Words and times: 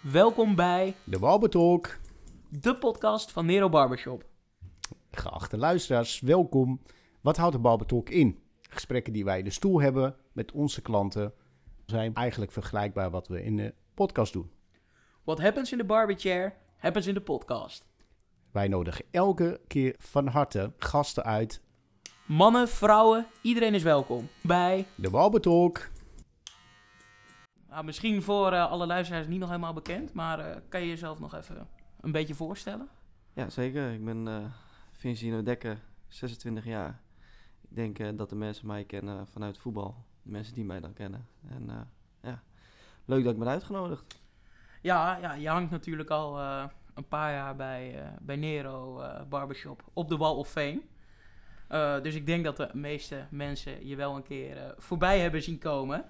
Welkom 0.00 0.54
bij 0.54 0.94
De 1.04 1.18
Walbetalk. 1.18 1.98
de 2.48 2.74
podcast 2.74 3.32
van 3.32 3.46
Nero 3.46 3.68
Barbershop. 3.68 4.24
Geachte 5.10 5.56
luisteraars, 5.56 6.20
welkom. 6.20 6.80
Wat 7.20 7.36
houdt 7.36 7.54
de 7.54 7.60
Walbetalk 7.60 8.08
in? 8.08 8.38
Gesprekken 8.62 9.12
die 9.12 9.24
wij 9.24 9.38
in 9.38 9.44
de 9.44 9.50
stoel 9.50 9.80
hebben 9.80 10.16
met 10.32 10.52
onze 10.52 10.82
klanten 10.82 11.32
zijn 11.86 12.14
eigenlijk 12.14 12.52
vergelijkbaar 12.52 13.10
wat 13.10 13.28
we 13.28 13.42
in 13.44 13.56
de 13.56 13.74
podcast 13.94 14.32
doen. 14.32 14.50
What 15.24 15.40
happens 15.40 15.72
in 15.72 15.78
the 15.78 15.84
barberchair, 15.84 16.54
happens 16.76 17.06
in 17.06 17.14
de 17.14 17.20
podcast. 17.20 17.86
Wij 18.50 18.68
nodigen 18.68 19.04
elke 19.10 19.60
keer 19.66 19.94
van 19.98 20.26
harte 20.26 20.72
gasten 20.78 21.24
uit. 21.24 21.60
Mannen, 22.26 22.68
vrouwen, 22.68 23.26
iedereen 23.42 23.74
is 23.74 23.82
welkom 23.82 24.28
bij... 24.42 24.86
De 24.94 25.10
Walbetalk. 25.10 25.88
Nou, 27.70 27.84
misschien 27.84 28.22
voor 28.22 28.52
eh, 28.52 28.70
alle 28.70 28.86
luisteraars 28.86 29.26
niet 29.26 29.38
nog 29.38 29.48
helemaal 29.48 29.72
bekend, 29.72 30.12
maar 30.12 30.38
eh, 30.38 30.56
kan 30.68 30.80
je 30.80 30.88
jezelf 30.88 31.20
nog 31.20 31.34
even 31.34 31.68
een 32.00 32.12
beetje 32.12 32.34
voorstellen? 32.34 32.88
Ja, 33.32 33.50
zeker. 33.50 33.92
Ik 33.92 34.04
ben 34.04 34.28
eh 34.28 34.44
Vincino 34.92 35.42
Dekker, 35.42 35.78
26 36.08 36.64
jaar. 36.64 37.00
Ik 37.60 37.76
denk 37.76 38.18
dat 38.18 38.28
de 38.28 38.36
mensen 38.36 38.66
mij 38.66 38.84
kennen 38.84 39.26
vanuit 39.26 39.58
voetbal. 39.58 40.04
De 40.22 40.30
mensen 40.30 40.54
die 40.54 40.64
mij 40.64 40.80
dan 40.80 40.92
kennen. 40.92 41.26
En 41.48 41.88
ja, 42.22 42.42
leuk 43.04 43.24
dat 43.24 43.32
ik 43.32 43.38
ben 43.38 43.48
uitgenodigd. 43.48 44.20
Ja, 44.82 45.16
ja 45.16 45.34
je 45.34 45.48
hangt 45.48 45.70
natuurlijk 45.70 46.10
al 46.10 46.40
een 46.94 47.08
paar 47.08 47.32
jaar 47.32 47.56
bij, 47.56 48.12
bij 48.20 48.36
Nero 48.36 49.02
Barbershop 49.28 49.84
op 49.92 50.08
de 50.08 50.16
Wall 50.16 50.34
of 50.34 50.48
Fame. 50.50 50.82
Dus 52.02 52.14
ik 52.14 52.26
denk 52.26 52.44
dat 52.44 52.56
de 52.56 52.70
meeste 52.72 53.26
mensen 53.30 53.86
je 53.86 53.96
wel 53.96 54.16
een 54.16 54.22
keer 54.22 54.74
voorbij 54.78 55.20
hebben 55.20 55.42
zien 55.42 55.58
komen. 55.58 56.04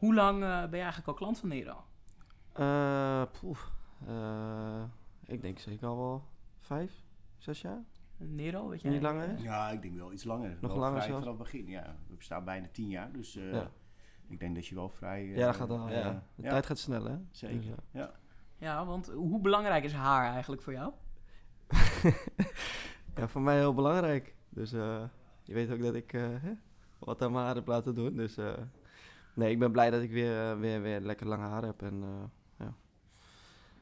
Hoe 0.00 0.14
lang 0.14 0.42
eh, 0.42 0.60
ben 0.60 0.70
je 0.78 0.84
eigenlijk 0.84 1.06
al 1.06 1.14
klant 1.14 1.38
van 1.38 1.48
Nero? 1.48 1.84
Eh, 2.52 3.22
poef, 3.40 3.70
eh, 4.06 4.82
ik 5.24 5.42
denk 5.42 5.58
zeker 5.58 5.86
al 5.86 5.96
wel 5.96 6.24
vijf, 6.60 6.92
zes 7.36 7.60
jaar. 7.60 7.82
Nero, 8.16 8.68
weet 8.68 8.80
jij? 8.82 8.90
Niet 8.92 9.02
langer? 9.02 9.42
Ja, 9.42 9.70
ik 9.70 9.82
denk 9.82 9.96
wel 9.96 10.12
iets 10.12 10.24
langer. 10.24 10.56
Nog 10.60 10.70
Wel 10.70 10.80
langer 10.80 10.96
vrij 10.96 11.08
zelfs? 11.08 11.24
vanaf 11.24 11.38
het 11.38 11.50
begin. 11.50 11.66
Ja, 11.68 11.96
we 12.08 12.14
bestaan 12.14 12.44
bijna 12.44 12.66
tien 12.72 12.88
jaar, 12.88 13.12
dus 13.12 13.36
eh, 13.36 13.52
Ja. 13.52 13.70
ik 14.28 14.40
denk 14.40 14.54
dat 14.54 14.66
je 14.66 14.74
wel 14.74 14.88
vrij... 14.88 15.26
ja, 15.26 15.46
dat 15.46 15.56
gaat 15.56 15.70
eh, 15.70 15.84
ja. 15.88 16.22
De 16.34 16.42
ja, 16.42 16.50
tijd 16.50 16.66
gaat 16.66 16.78
snel, 16.78 17.04
hè? 17.04 17.16
Zeker, 17.30 17.56
Dus, 17.56 17.66
ja. 17.66 17.74
ja. 17.90 18.10
Ja, 18.56 18.86
want 18.86 19.06
hoe 19.10 19.40
belangrijk 19.40 19.84
is 19.84 19.92
haar 19.92 20.32
eigenlijk 20.32 20.62
voor 20.62 20.72
jou? 20.72 20.92
ja, 23.16 23.28
voor 23.28 23.40
mij 23.42 23.56
heel 23.56 23.74
belangrijk. 23.74 24.34
Dus 24.48 24.72
eh, 24.72 25.02
je 25.44 25.54
weet 25.54 25.70
ook 25.70 25.80
dat 25.82 25.94
ik 25.94 26.12
eh, 26.12 26.22
hè, 26.22 26.52
wat 26.98 27.22
aan 27.22 27.32
mijn 27.32 27.44
haar 27.44 27.54
heb 27.54 27.66
laten 27.66 27.94
doen. 27.94 28.16
Dus 28.16 28.36
eh, 28.36 28.52
nee, 29.40 29.50
ik 29.50 29.58
ben 29.58 29.72
blij 29.72 29.90
dat 29.90 30.02
ik 30.02 30.10
weer, 30.10 30.50
eh, 30.50 30.58
weer, 30.58 30.82
weer 30.82 31.00
lekker 31.00 31.26
lang 31.26 31.42
haar 31.42 31.64
heb. 31.64 31.82
En 31.82 32.02
eh, 32.02 32.24
ja. 32.58 32.74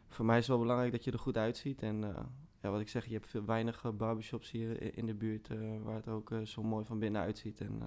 Voor 0.08 0.24
mij 0.24 0.38
is 0.38 0.46
het 0.46 0.50
wel 0.50 0.64
belangrijk 0.64 0.92
dat 0.92 1.04
je 1.04 1.12
er 1.12 1.18
goed 1.18 1.36
uitziet. 1.36 1.82
En 1.82 2.04
eh, 2.04 2.24
ja, 2.60 2.70
wat 2.70 2.80
ik 2.80 2.88
zeg, 2.88 3.06
je 3.06 3.12
hebt 3.12 3.28
veel, 3.28 3.44
weinig 3.44 3.96
barbershops 3.96 4.50
hier 4.50 4.96
in 4.98 5.06
de 5.06 5.14
buurt 5.14 5.48
waar 5.82 5.94
het 5.94 6.08
ook 6.08 6.32
zo 6.44 6.62
mooi 6.62 6.84
van 6.84 6.98
binnen 6.98 7.22
uitziet. 7.22 7.60
En 7.60 7.82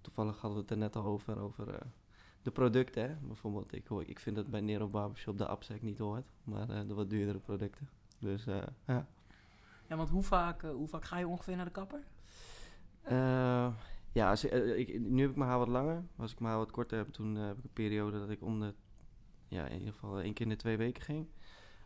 toevallig 0.00 0.40
hadden 0.40 0.58
we 0.58 0.60
het 0.60 0.70
er 0.70 0.76
net 0.76 0.96
al 0.96 1.04
over, 1.04 1.38
over 1.38 1.78
de 2.42 2.50
producten. 2.50 3.02
Hè? 3.02 3.16
Bijvoorbeeld, 3.20 3.74
ik, 3.74 3.86
hoor, 3.86 4.04
ik 4.06 4.18
vind 4.18 4.36
dat 4.36 4.50
bij 4.50 4.60
Nero 4.60 4.88
Barbershop 4.88 5.38
de 5.38 5.46
Absec 5.46 5.82
niet 5.82 5.98
hoort, 5.98 6.32
maar 6.44 6.86
de 6.86 6.94
wat 6.94 7.10
duurdere 7.10 7.38
producten. 7.38 7.88
Dus 8.18 8.44
ja. 8.86 9.06
Ja, 9.88 9.96
want 9.96 10.08
hoe 10.08 10.22
vaak, 10.22 10.62
hoe 10.62 10.88
vaak 10.88 11.04
ga 11.04 11.18
je 11.18 11.28
ongeveer 11.28 11.56
naar 11.56 11.64
de 11.64 11.70
kapper? 11.70 12.02
Eh, 14.12 14.22
ja, 14.22 14.30
als, 14.30 14.48
eh, 14.48 14.78
ik, 14.78 15.00
nu 15.00 15.20
heb 15.20 15.30
ik 15.30 15.36
mijn 15.36 15.50
haar 15.50 15.58
wat 15.58 15.68
langer. 15.68 16.02
Als 16.16 16.32
ik 16.32 16.38
mijn 16.40 16.50
haar 16.50 16.60
wat 16.62 16.70
korter 16.70 16.98
heb, 16.98 17.08
toen 17.08 17.36
eh, 17.36 17.46
heb 17.46 17.58
ik 17.58 17.64
een 17.64 17.70
periode 17.72 18.18
dat 18.18 18.30
ik 18.30 18.42
om 18.42 18.60
de, 18.60 18.74
ja, 19.48 19.66
in 19.66 19.78
ieder 19.78 19.92
geval 19.92 20.20
één 20.20 20.32
keer 20.34 20.44
in 20.46 20.52
de 20.52 20.56
twee 20.58 20.76
weken 20.76 21.02
ging. 21.02 21.26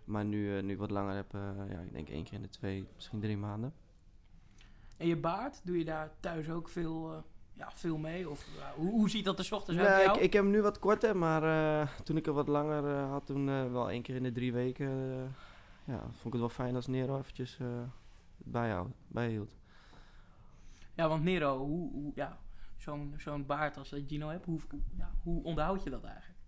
Maar 0.04 0.24
nu, 0.24 0.56
eh, 0.56 0.62
nu 0.62 0.72
ik 0.72 0.78
wat 0.78 0.90
langer 0.90 1.14
heb, 1.14 1.34
eh, 1.34 1.40
ja, 1.70 1.78
ik 1.80 1.92
denk 1.92 2.08
één 2.08 2.24
keer 2.24 2.34
in 2.34 2.42
de 2.42 2.48
twee, 2.48 2.86
misschien 2.94 3.20
drie 3.20 3.36
maanden. 3.36 3.72
En 4.96 5.06
je 5.06 5.16
baard, 5.16 5.60
doe 5.64 5.78
je 5.78 5.84
daar 5.84 6.10
thuis 6.20 6.50
ook 6.50 6.68
veel, 6.68 7.12
eh, 7.12 7.18
ja, 7.52 7.70
veel 7.74 7.96
mee? 7.98 8.30
Of 8.30 8.46
hoe, 8.76 8.90
hoe 8.90 9.10
ziet 9.10 9.24
dat 9.24 9.38
er 9.38 9.54
ochtends 9.54 9.80
uit 9.80 9.88
bij 9.88 9.96
Nee, 9.96 10.04
jou? 10.06 10.16
ik, 10.18 10.24
ik 10.24 10.32
heb 10.32 10.42
hem 10.42 10.52
nu 10.52 10.62
wat 10.62 10.78
korter, 10.78 11.16
maar 11.16 11.42
eh, 11.82 11.88
toen 12.04 12.16
ik 12.16 12.26
er 12.26 12.32
wat 12.32 12.48
langer 12.48 12.86
eh, 12.96 13.10
had, 13.10 13.26
toen 13.26 13.48
eh, 13.48 13.72
wel 13.72 13.90
één 13.90 14.02
keer 14.02 14.14
in 14.14 14.22
de 14.22 14.32
drie 14.32 14.52
weken, 14.52 14.86
eh, 14.88 15.94
ja, 15.94 16.00
vond 16.00 16.24
ik 16.24 16.32
het 16.32 16.40
wel 16.40 16.48
fijn 16.48 16.74
als 16.74 16.86
Nero 16.86 17.18
eventjes 17.18 17.58
eh 17.60 17.66
bijhoud, 18.38 18.90
bijhield. 19.08 19.56
Ja, 20.96 21.08
want 21.08 21.22
Nero, 21.22 21.58
hoe, 21.58 21.90
hoe, 21.92 22.12
ja, 22.14 22.38
zo'n 22.76 23.14
zo'n 23.16 23.46
baard 23.46 23.76
als 23.76 23.88
dat 23.88 24.02
Gino 24.06 24.28
hebt, 24.28 24.44
hoe, 24.44 24.60
ja, 24.96 25.10
hoe 25.22 25.42
onderhoud 25.42 25.82
je 25.82 25.90
dat 25.90 26.04
eigenlijk? 26.04 26.40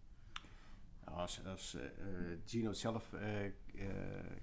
Ja, 1.05 1.13
Als, 1.13 1.45
als 1.45 1.75
eh, 1.75 1.85
eh, 1.85 2.39
Gino 2.45 2.73
zelf... 2.73 3.13
eh, 3.13 3.45
eh, 3.47 3.53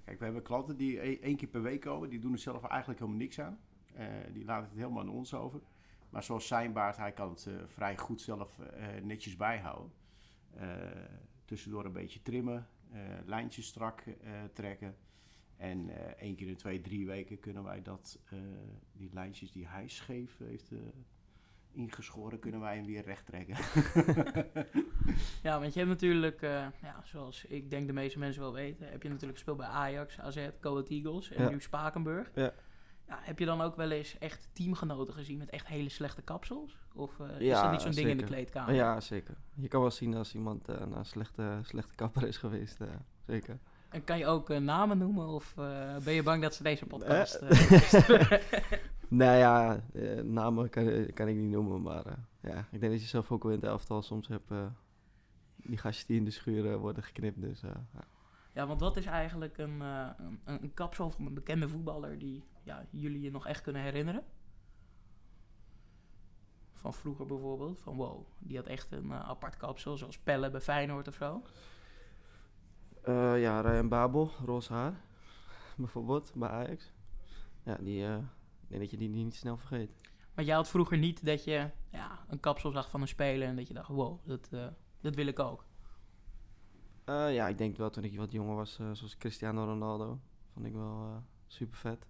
kijk, 0.04 0.18
we 0.18 0.24
hebben 0.24 0.42
klanten 0.42 0.76
die 0.76 1.06
e- 1.06 1.18
één 1.20 1.36
keer 1.36 1.48
per 1.48 1.62
week 1.62 1.80
komen. 1.80 2.08
Die 2.10 2.18
doen 2.18 2.32
er 2.32 2.38
zelf 2.38 2.62
eigenlijk 2.64 2.98
helemaal 3.00 3.20
niks 3.20 3.40
aan. 3.40 3.58
Eh, 3.94 4.06
die 4.32 4.44
laten 4.44 4.68
het 4.68 4.78
helemaal 4.78 5.00
aan 5.02 5.08
ons 5.08 5.34
over. 5.34 5.60
Maar 6.10 6.22
zoals 6.22 6.46
zijn 6.46 6.72
baard, 6.72 6.96
hij 6.96 7.12
kan 7.12 7.28
het 7.30 7.46
eh, 7.46 7.54
vrij 7.66 7.96
goed 7.96 8.20
zelf 8.20 8.58
eh, 8.58 8.86
netjes 9.02 9.36
bijhouden. 9.36 9.92
Eh, 10.54 10.66
tussendoor 11.44 11.84
een 11.84 11.92
beetje 11.92 12.22
trimmen, 12.22 12.68
eh, 12.92 13.00
lijntjes 13.24 13.66
strak 13.66 14.00
eh, 14.00 14.30
trekken. 14.52 14.96
En 15.56 15.88
eh 15.90 16.22
één 16.22 16.36
keer 16.36 16.48
in 16.48 16.56
twee, 16.56 16.80
drie 16.80 17.06
weken 17.06 17.40
kunnen 17.40 17.62
wij 17.64 17.82
dat, 17.82 18.18
eh, 18.30 18.38
die 18.92 19.10
lijntjes 19.12 19.52
die 19.52 19.66
hij 19.68 19.88
scheef 19.88 20.38
heeft 20.38 20.72
eh, 20.72 20.78
ingeschoren, 21.70 22.38
kunnen 22.38 22.60
wij 22.60 22.76
hem 22.76 22.86
weer 22.86 23.04
recht 23.04 23.26
trekken. 23.26 23.56
Ja, 25.42 25.60
want 25.60 25.72
je 25.72 25.78
hebt 25.78 25.90
natuurlijk, 25.90 26.42
eh, 26.42 26.66
ja, 26.82 27.00
zoals 27.04 27.44
ik 27.44 27.70
denk 27.70 27.86
de 27.86 27.92
meeste 27.92 28.18
mensen 28.18 28.42
wel 28.42 28.52
weten, 28.52 28.88
heb 28.90 29.02
je 29.02 29.08
natuurlijk 29.08 29.34
gespeeld 29.36 29.56
bij 29.56 29.66
Ajax, 29.66 30.20
AZ, 30.20 30.36
Ahead 30.60 30.88
Eagles 30.88 31.30
en 31.30 31.42
Ja. 31.42 31.50
nu 31.50 31.60
Spakenburg. 31.60 32.30
Ja. 32.34 32.52
Ja, 33.08 33.18
heb 33.22 33.38
je 33.38 33.44
dan 33.44 33.60
ook 33.60 33.76
wel 33.76 33.90
eens 33.90 34.18
echt 34.18 34.50
teamgenoten 34.52 35.14
gezien 35.14 35.38
met 35.38 35.50
echt 35.50 35.66
hele 35.66 35.88
slechte 35.88 36.22
kapsels? 36.22 36.76
Of 36.94 37.20
eh, 37.20 37.40
is 37.40 37.50
dat 37.50 37.70
niet 37.70 37.80
zo'n 37.80 37.90
ding 37.90 38.08
in 38.08 38.16
de 38.16 38.24
kleedkamer? 38.24 38.74
Ja, 38.74 39.00
zeker. 39.00 39.36
Je 39.54 39.68
kan 39.68 39.80
wel 39.80 39.90
zien 39.90 40.14
als 40.14 40.34
iemand 40.34 40.68
een 40.68 41.04
slechte, 41.04 41.60
slechte 41.62 41.94
kapper 41.94 42.26
is 42.26 42.36
geweest, 42.36 42.80
eh, 42.80 42.88
zeker. 43.26 43.58
En 43.88 44.04
kan 44.04 44.18
je 44.18 44.26
ook 44.26 44.50
eh, 44.50 44.58
namen 44.58 44.98
noemen 44.98 45.26
of 45.26 45.54
eh, 45.58 45.96
ben 46.04 46.14
je 46.14 46.22
bang 46.22 46.42
dat 46.42 46.54
ze 46.54 46.62
deze 46.62 46.86
podcast... 46.86 47.34
Eh. 47.34 48.30
Nou 49.08 49.36
ja, 49.36 49.80
namen 50.22 50.70
kan, 50.70 51.06
kan 51.14 51.28
ik 51.28 51.36
niet 51.36 51.50
noemen, 51.50 51.82
maar 51.82 52.04
ja, 52.40 52.66
ik 52.70 52.80
denk 52.80 52.92
dat 52.92 53.00
je 53.00 53.08
zelf 53.08 53.30
ook 53.30 53.42
wel 53.42 53.52
in 53.52 53.58
het 53.58 53.68
elftal 53.68 54.02
soms 54.02 54.28
hebt 54.28 54.52
die 55.56 55.76
gastjes 55.76 56.06
die 56.06 56.16
in 56.16 56.24
de 56.24 56.30
schuur 56.30 56.78
worden 56.78 57.02
geknipt. 57.02 57.40
Dus 57.40 57.60
ja. 57.60 57.84
ja, 58.52 58.66
want 58.66 58.80
wat 58.80 58.96
is 58.96 59.06
eigenlijk 59.06 59.58
een, 59.58 59.80
een, 59.80 60.40
een 60.44 60.74
kapsel 60.74 61.10
van 61.10 61.26
een 61.26 61.34
bekende 61.34 61.68
voetballer 61.68 62.18
die 62.18 62.44
ja, 62.62 62.86
jullie 62.90 63.20
je 63.20 63.30
nog 63.30 63.46
echt 63.46 63.62
kunnen 63.62 63.82
herinneren? 63.82 64.24
Van 66.72 66.94
vroeger 66.94 67.26
bijvoorbeeld, 67.26 67.80
van 67.80 67.96
wow, 67.96 68.26
die 68.38 68.56
had 68.56 68.66
echt 68.66 68.92
een 68.92 69.12
apart 69.12 69.56
kapsel, 69.56 69.96
zoals 69.96 70.18
Pelle 70.18 70.50
bij 70.50 70.60
Feyenoord 70.60 71.08
of 71.08 71.14
zo. 71.14 71.42
Eh, 73.06 73.40
ja, 73.40 73.60
Ryan 73.60 73.88
Babel, 73.88 74.30
roze 74.44 74.72
haar, 74.72 74.94
bijvoorbeeld, 75.76 76.32
bij 76.34 76.48
Ajax. 76.48 76.92
Ja, 77.62 77.76
die, 77.80 78.06
eh, 78.06 78.16
ik 78.62 78.68
denk 78.68 78.80
dat 78.80 78.90
je 78.90 78.96
die 78.96 79.08
niet 79.08 79.34
snel 79.34 79.56
vergeet. 79.56 79.90
Maar 80.34 80.44
jij 80.44 80.54
had 80.54 80.68
vroeger 80.68 80.98
niet 80.98 81.24
dat 81.24 81.44
je 81.44 81.70
ja, 81.90 82.24
een 82.28 82.40
kapsel 82.40 82.70
zag 82.70 82.90
van 82.90 83.00
een 83.00 83.08
speler 83.08 83.48
en 83.48 83.56
dat 83.56 83.68
je 83.68 83.74
dacht, 83.74 83.88
wow, 83.88 84.18
dat, 84.24 84.48
eh, 84.50 84.66
dat 85.00 85.14
wil 85.14 85.26
ik 85.26 85.38
ook. 85.38 85.64
Eh, 87.04 87.34
ja, 87.34 87.48
ik 87.48 87.58
denk 87.58 87.76
wel 87.76 87.90
toen 87.90 88.04
ik 88.04 88.16
wat 88.16 88.32
jonger 88.32 88.56
was, 88.56 88.78
eh, 88.78 88.86
zoals 88.92 89.16
Cristiano 89.16 89.64
Ronaldo, 89.64 90.18
vond 90.52 90.66
ik 90.66 90.72
wel 90.72 91.08
eh, 91.10 91.16
super 91.46 91.76
vet. 91.78 92.06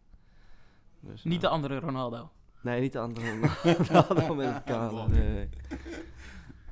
Dus, 1.00 1.24
Niet 1.24 1.40
de 1.40 1.48
andere 1.48 1.78
Ronaldo. 1.78 2.30
Nee, 2.62 2.80
niet 2.80 2.92
de 2.92 2.98
andere 2.98 3.40
Ronaldo 3.78 4.34
met 4.34 4.62
het. 4.64 5.08
Nee, 5.08 5.48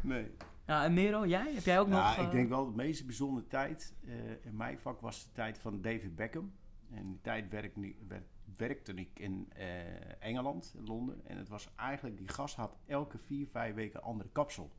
nee. 0.01 0.31
Ja, 0.67 0.85
en 0.85 0.95
Nero, 0.95 1.27
jij? 1.27 1.53
Heb 1.55 1.63
jij 1.65 1.81
ook 1.81 1.89
Ja, 1.89 2.07
nog... 2.09 2.17
ik 2.19 2.25
eh, 2.27 2.31
denk 2.31 2.49
wel 2.49 2.65
de 2.67 2.77
meest 2.77 3.07
bijzondere 3.07 3.47
tijd 3.47 3.95
eh, 4.05 4.45
in 4.45 4.57
mijn 4.57 4.79
vak 4.79 5.01
was 5.01 5.25
de 5.25 5.33
tijd 5.33 5.59
van 5.59 5.81
David 5.81 6.17
Beckham. 6.17 6.53
En 6.91 7.07
die 7.11 7.21
tijd 7.21 7.49
werk, 7.51 7.77
ni- 7.77 7.97
wer- 8.09 8.27
werkte 8.57 8.95
ik 8.95 9.19
in 9.19 9.49
eh, 9.53 10.23
Engeland, 10.23 10.75
in 10.77 10.87
Londen. 10.87 11.21
En 11.27 11.37
het 11.39 11.49
was 11.49 11.69
eigenlijk, 11.77 12.19
die 12.19 12.29
gast 12.29 12.57
had 12.57 12.77
elke 12.87 13.19
vier, 13.19 13.47
vijf 13.49 13.75
weken 13.75 13.99
een 14.01 14.05
andere 14.07 14.29
kapsel. 14.31 14.71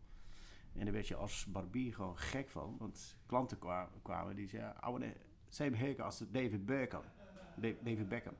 En 0.73 0.83
daar 0.83 0.93
werd 0.93 1.07
je 1.07 1.15
als 1.15 1.45
barbier 1.45 1.93
gewoon 1.93 2.17
gek 2.17 2.49
van. 2.49 2.75
Want 2.79 3.17
klanten 3.25 3.59
kwa- 3.59 3.89
kwamen 4.01 4.35
die 4.35 4.47
zeiden, 4.47 4.81
oude, 4.81 5.13
same 5.49 5.77
haircut 5.77 6.05
als 6.05 6.17
David 6.31 6.65
Beckham. 6.65 7.03
Da- 7.55 7.73
David 7.83 8.09
Beckham. 8.09 8.33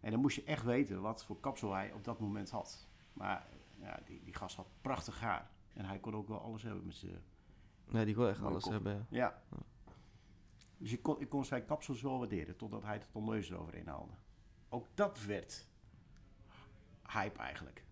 En 0.00 0.10
dan 0.10 0.20
moest 0.20 0.36
je 0.36 0.44
echt 0.44 0.64
weten 0.64 1.00
wat 1.00 1.24
voor 1.24 1.40
kapsel 1.40 1.72
hij 1.74 1.92
op 1.92 2.04
dat 2.04 2.20
moment 2.20 2.50
had. 2.50 2.88
Maar 3.12 3.46
ja, 3.80 4.00
die, 4.06 4.22
die 4.24 4.34
gast 4.34 4.56
had 4.56 4.68
prachtig 4.80 5.20
haar. 5.20 5.50
En 5.78 5.84
hij 5.84 5.98
kon 5.98 6.14
ook 6.14 6.28
wel 6.28 6.40
alles 6.40 6.62
hebben 6.62 6.86
met 6.86 6.94
zijn 6.94 7.22
nee, 7.86 8.04
die 8.04 8.14
wil 8.14 8.28
echt 8.28 8.42
alles 8.42 8.62
kop. 8.62 8.72
hebben. 8.72 9.06
ja. 9.10 9.42
Dus 10.78 10.92
ik 10.92 11.02
kon, 11.02 11.20
ik 11.20 11.28
kon 11.28 11.44
zijn 11.44 11.64
kapsels 11.64 12.02
wel 12.02 12.18
waarderen, 12.18 12.56
totdat 12.56 12.82
hij 12.82 12.94
het 12.94 13.08
tondeus 13.12 13.50
eroverheen 13.50 13.86
haalde. 13.86 14.12
Ook 14.68 14.86
dat 14.94 15.24
werd 15.24 15.68
hype 17.02 17.38
eigenlijk. 17.38 17.84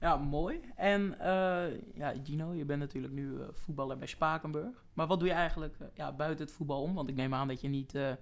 Ja, 0.00 0.16
mooi. 0.16 0.60
En 0.76 1.18
eh, 1.18 1.94
ja, 1.94 2.14
Gino, 2.22 2.52
je 2.52 2.64
bent 2.64 2.80
natuurlijk 2.80 3.12
nu 3.12 3.40
eh, 3.40 3.48
voetballer 3.52 3.98
bij 3.98 4.06
Spakenburg. 4.06 4.84
Maar 4.92 5.06
wat 5.06 5.18
doe 5.18 5.28
je 5.28 5.34
eigenlijk 5.34 5.78
eh, 5.78 5.86
ja, 5.94 6.12
buiten 6.12 6.44
het 6.46 6.54
voetbal 6.54 6.82
om? 6.82 6.94
Want 6.94 7.08
ik 7.08 7.14
neem 7.14 7.34
aan 7.34 7.48
dat 7.48 7.60
je 7.60 7.68
niet 7.68 7.94
eh, 7.94 8.12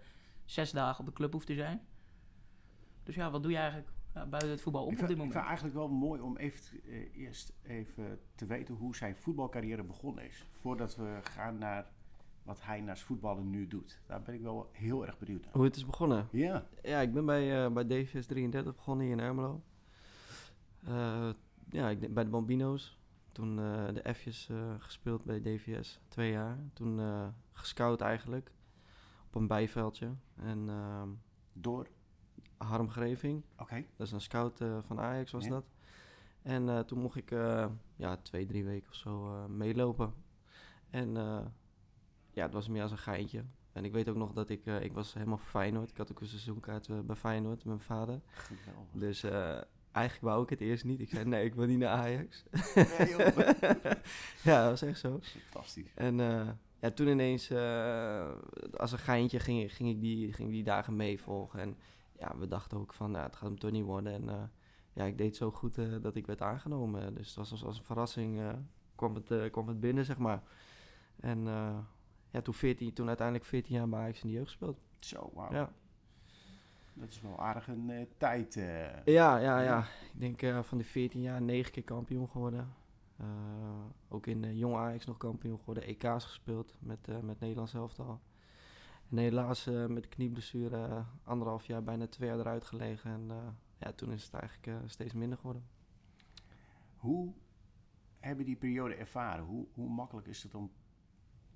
zes 0.44 0.70
dagen 0.70 1.00
op 1.00 1.06
de 1.06 1.12
club 1.12 1.32
hoeft 1.32 1.46
te 1.46 1.54
zijn. 1.54 1.86
Dus 3.02 3.14
ja, 3.14 3.30
wat 3.30 3.42
doe 3.42 3.52
je 3.52 3.58
eigenlijk 3.58 3.88
buiten 4.12 4.50
het 4.50 4.60
voetbal 4.60 4.82
Ik 4.82 4.88
op 4.88 4.94
vind, 4.96 5.08
dit 5.08 5.16
ik 5.16 5.16
moment? 5.16 5.34
vind 5.36 5.46
eigenlijk 5.46 5.76
wel 5.76 5.88
mooi 5.88 6.20
om 6.20 6.36
even, 6.36 6.82
eh, 6.84 7.16
eerst 7.16 7.52
even 7.62 8.18
te 8.34 8.46
weten 8.46 8.74
hoe 8.74 8.96
zijn 8.96 9.16
voetbalcarrière 9.16 9.82
begonnen 9.82 10.24
is. 10.24 10.46
Voordat 10.60 10.96
we 10.96 11.18
gaan 11.22 11.58
naar 11.58 11.90
wat 12.42 12.62
hij 12.62 12.80
naast 12.80 13.02
voetballen 13.02 13.50
nu 13.50 13.66
doet. 13.66 14.00
Daar 14.06 14.22
ben 14.22 14.34
ik 14.34 14.40
wel 14.42 14.68
heel 14.72 15.06
erg 15.06 15.18
benieuwd 15.18 15.44
naar. 15.44 15.52
Hoe 15.52 15.64
het 15.64 15.76
is 15.76 15.86
begonnen? 15.86 16.28
Ja, 16.30 16.66
Ja, 16.82 17.00
ik 17.00 17.12
ben 17.12 17.26
bij, 17.26 17.64
eh 17.64 17.72
bij 17.72 17.86
DVS 17.86 18.26
33 18.26 18.74
begonnen 18.74 19.06
hier 19.06 19.14
in 19.14 19.20
Ermelo. 19.20 19.62
Eh, 20.84 21.30
ja, 21.70 21.88
ik, 21.88 22.14
bij 22.14 22.24
de 22.24 22.30
Bambino's. 22.30 22.98
Toen 23.32 23.58
eh, 23.58 23.94
de 23.94 24.14
F'jes 24.14 24.48
eh, 24.48 24.74
gespeeld 24.78 25.24
bij 25.24 25.40
DVS, 25.40 26.00
twee 26.08 26.30
jaar. 26.30 26.58
Toen 26.72 27.00
eh, 27.00 27.26
gescout 27.52 28.00
eigenlijk, 28.00 28.50
op 29.26 29.34
een 29.34 29.46
bijveldje. 29.46 30.14
En 30.36 30.68
ehm, 30.68 31.08
door. 31.52 31.86
Harm 32.58 32.90
Greving, 32.90 33.42
Oké. 33.58 33.84
dat 33.96 34.06
is 34.06 34.12
een 34.12 34.20
scout 34.20 34.60
eh, 34.60 34.78
van 34.86 35.00
Ajax 35.00 35.30
was 35.30 35.44
Ja. 35.44 35.50
dat. 35.50 35.64
En 36.42 36.68
eh, 36.68 36.78
toen 36.80 36.98
mocht 36.98 37.16
ik 37.16 37.30
eh, 37.30 37.66
ja, 37.96 38.16
twee, 38.16 38.46
drie 38.46 38.64
weken 38.64 38.88
of 38.88 38.94
zo 38.94 39.46
meelopen. 39.48 40.12
En 40.90 41.12
ja, 42.30 42.42
het 42.42 42.52
was 42.52 42.68
meer 42.68 42.82
als 42.82 42.90
een 42.90 42.98
geintje. 42.98 43.44
En 43.72 43.84
ik 43.84 43.92
weet 43.92 44.08
ook 44.08 44.16
nog 44.16 44.32
dat 44.32 44.48
ik, 44.48 44.66
eh, 44.66 44.80
ik 44.82 44.92
was 44.92 45.14
helemaal 45.14 45.38
Feyenoord. 45.38 45.90
Ik 45.90 45.96
had 45.96 46.10
ook 46.10 46.20
een 46.20 46.26
seizoenkaart 46.26 47.06
bij 47.06 47.16
Feyenoord 47.16 47.56
met 47.56 47.64
mijn 47.64 47.80
vader. 47.80 48.20
Geweldig. 48.30 48.92
Dus 48.92 49.24
eigenlijk 49.92 50.24
wou 50.24 50.42
ik 50.42 50.50
het 50.50 50.60
eerst 50.60 50.84
niet. 50.84 51.00
Ik 51.00 51.08
zei, 51.08 51.24
nee, 51.24 51.44
ik 51.44 51.54
wil 51.54 51.66
niet 51.66 51.78
naar 51.78 51.88
Ajax. 51.96 52.44
Nee, 52.74 53.08
joh. 53.08 53.18
ja, 54.48 54.62
dat 54.62 54.70
was 54.70 54.82
echt 54.82 54.98
zo. 54.98 55.18
Fantastisch. 55.50 55.92
En 55.94 56.16
ja, 56.80 56.90
toen 56.94 57.08
ineens, 57.08 57.52
als 58.76 58.92
een 58.92 58.98
geintje, 58.98 59.38
ging, 59.40 59.74
ging, 59.74 59.88
ik 59.88 60.00
die, 60.00 60.32
ging 60.32 60.50
die 60.50 60.64
dagen 60.64 60.96
meevolgen. 60.96 61.60
En 61.60 61.76
ja, 62.18 62.38
we 62.38 62.48
dachten 62.48 62.78
ook 62.78 62.92
van, 62.92 63.10
nou, 63.10 63.24
het 63.24 63.36
gaat 63.36 63.48
hem 63.48 63.58
toch 63.58 63.70
niet 63.70 63.84
worden. 63.84 64.12
En 64.12 64.28
eh, 64.28 64.42
ja, 64.92 65.04
ik 65.04 65.18
deed 65.18 65.36
zo 65.36 65.50
goed 65.50 65.78
eh, 65.78 65.86
dat 66.00 66.14
ik 66.14 66.26
werd 66.26 66.42
aangenomen. 66.42 67.14
Dus 67.14 67.26
het 67.26 67.36
was 67.36 67.50
als, 67.50 67.64
als 67.64 67.78
een 67.78 67.84
verrassing, 67.84 68.40
eh, 68.40 68.52
kwam, 68.94 69.14
het, 69.14 69.50
kwam 69.50 69.68
het 69.68 69.80
binnen, 69.80 70.04
zeg 70.04 70.18
maar. 70.18 70.42
En 71.20 71.44
ja, 72.30 72.40
toen, 72.42 72.54
14, 72.54 72.92
toen 72.92 73.06
uiteindelijk 73.06 73.46
14 73.46 73.74
jaar 73.74 73.88
bij 73.88 74.00
Ajax 74.00 74.22
in 74.22 74.28
de 74.28 74.34
jeugd 74.34 74.46
gespeeld. 74.46 74.78
Zo, 74.98 75.30
wauw. 75.34 75.52
Ja. 75.52 75.72
Dat 76.94 77.08
is 77.08 77.20
wel 77.20 77.38
aardig 77.38 77.68
een 77.68 78.08
tijd. 78.16 78.54
Ja, 79.04 79.36
ja, 79.36 79.60
ja. 79.60 79.86
Ik 80.12 80.38
denk 80.40 80.64
van 80.64 80.78
de 80.78 80.84
14 80.84 81.20
jaar 81.20 81.42
negen 81.42 81.72
keer 81.72 81.84
kampioen 81.84 82.28
geworden. 82.28 82.74
Ook 84.08 84.26
in 84.26 84.56
jong 84.56 84.76
Ajax 84.76 85.04
nog 85.06 85.16
kampioen 85.16 85.58
geworden. 85.58 85.82
EK's 85.82 86.24
gespeeld 86.24 86.74
met, 86.78 87.22
met 87.22 87.40
Nederlands 87.40 87.74
elftal. 87.74 88.20
En 89.10 89.16
helaas 89.16 89.66
eh, 89.66 89.86
met 89.86 90.02
de 90.02 90.08
knieblessure 90.08 90.86
eh, 90.86 91.06
anderhalf 91.24 91.66
jaar, 91.66 91.82
bijna 91.82 92.06
twee 92.06 92.28
jaar 92.28 92.38
eruit 92.38 92.64
gelegen. 92.64 93.10
En 93.10 93.30
eh, 93.30 93.48
ja, 93.78 93.92
toen 93.92 94.12
is 94.12 94.24
het 94.24 94.34
eigenlijk 94.34 94.90
steeds 94.90 95.12
minder 95.12 95.38
geworden. 95.38 95.66
Hoe 96.96 97.32
hebben 98.20 98.44
die 98.44 98.56
periode 98.56 98.94
ervaren? 98.94 99.44
Hoe, 99.44 99.66
hoe 99.74 99.88
makkelijk 99.88 100.26
is 100.26 100.42
het 100.42 100.54
om, 100.54 100.70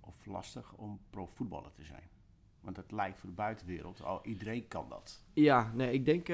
of 0.01 0.27
lastig 0.27 0.75
om 0.75 1.01
profvoetballer 1.11 1.73
te 1.73 1.85
zijn? 1.85 2.11
Want 2.61 2.77
het 2.77 2.91
lijkt 2.91 3.19
voor 3.19 3.29
de 3.29 3.35
buitenwereld, 3.35 4.03
al 4.03 4.27
iedereen 4.27 4.69
kan 4.69 4.89
dat. 4.89 5.25
Ja, 5.33 5.73
nee, 5.75 5.93
ik 5.93 6.05
denk 6.05 6.27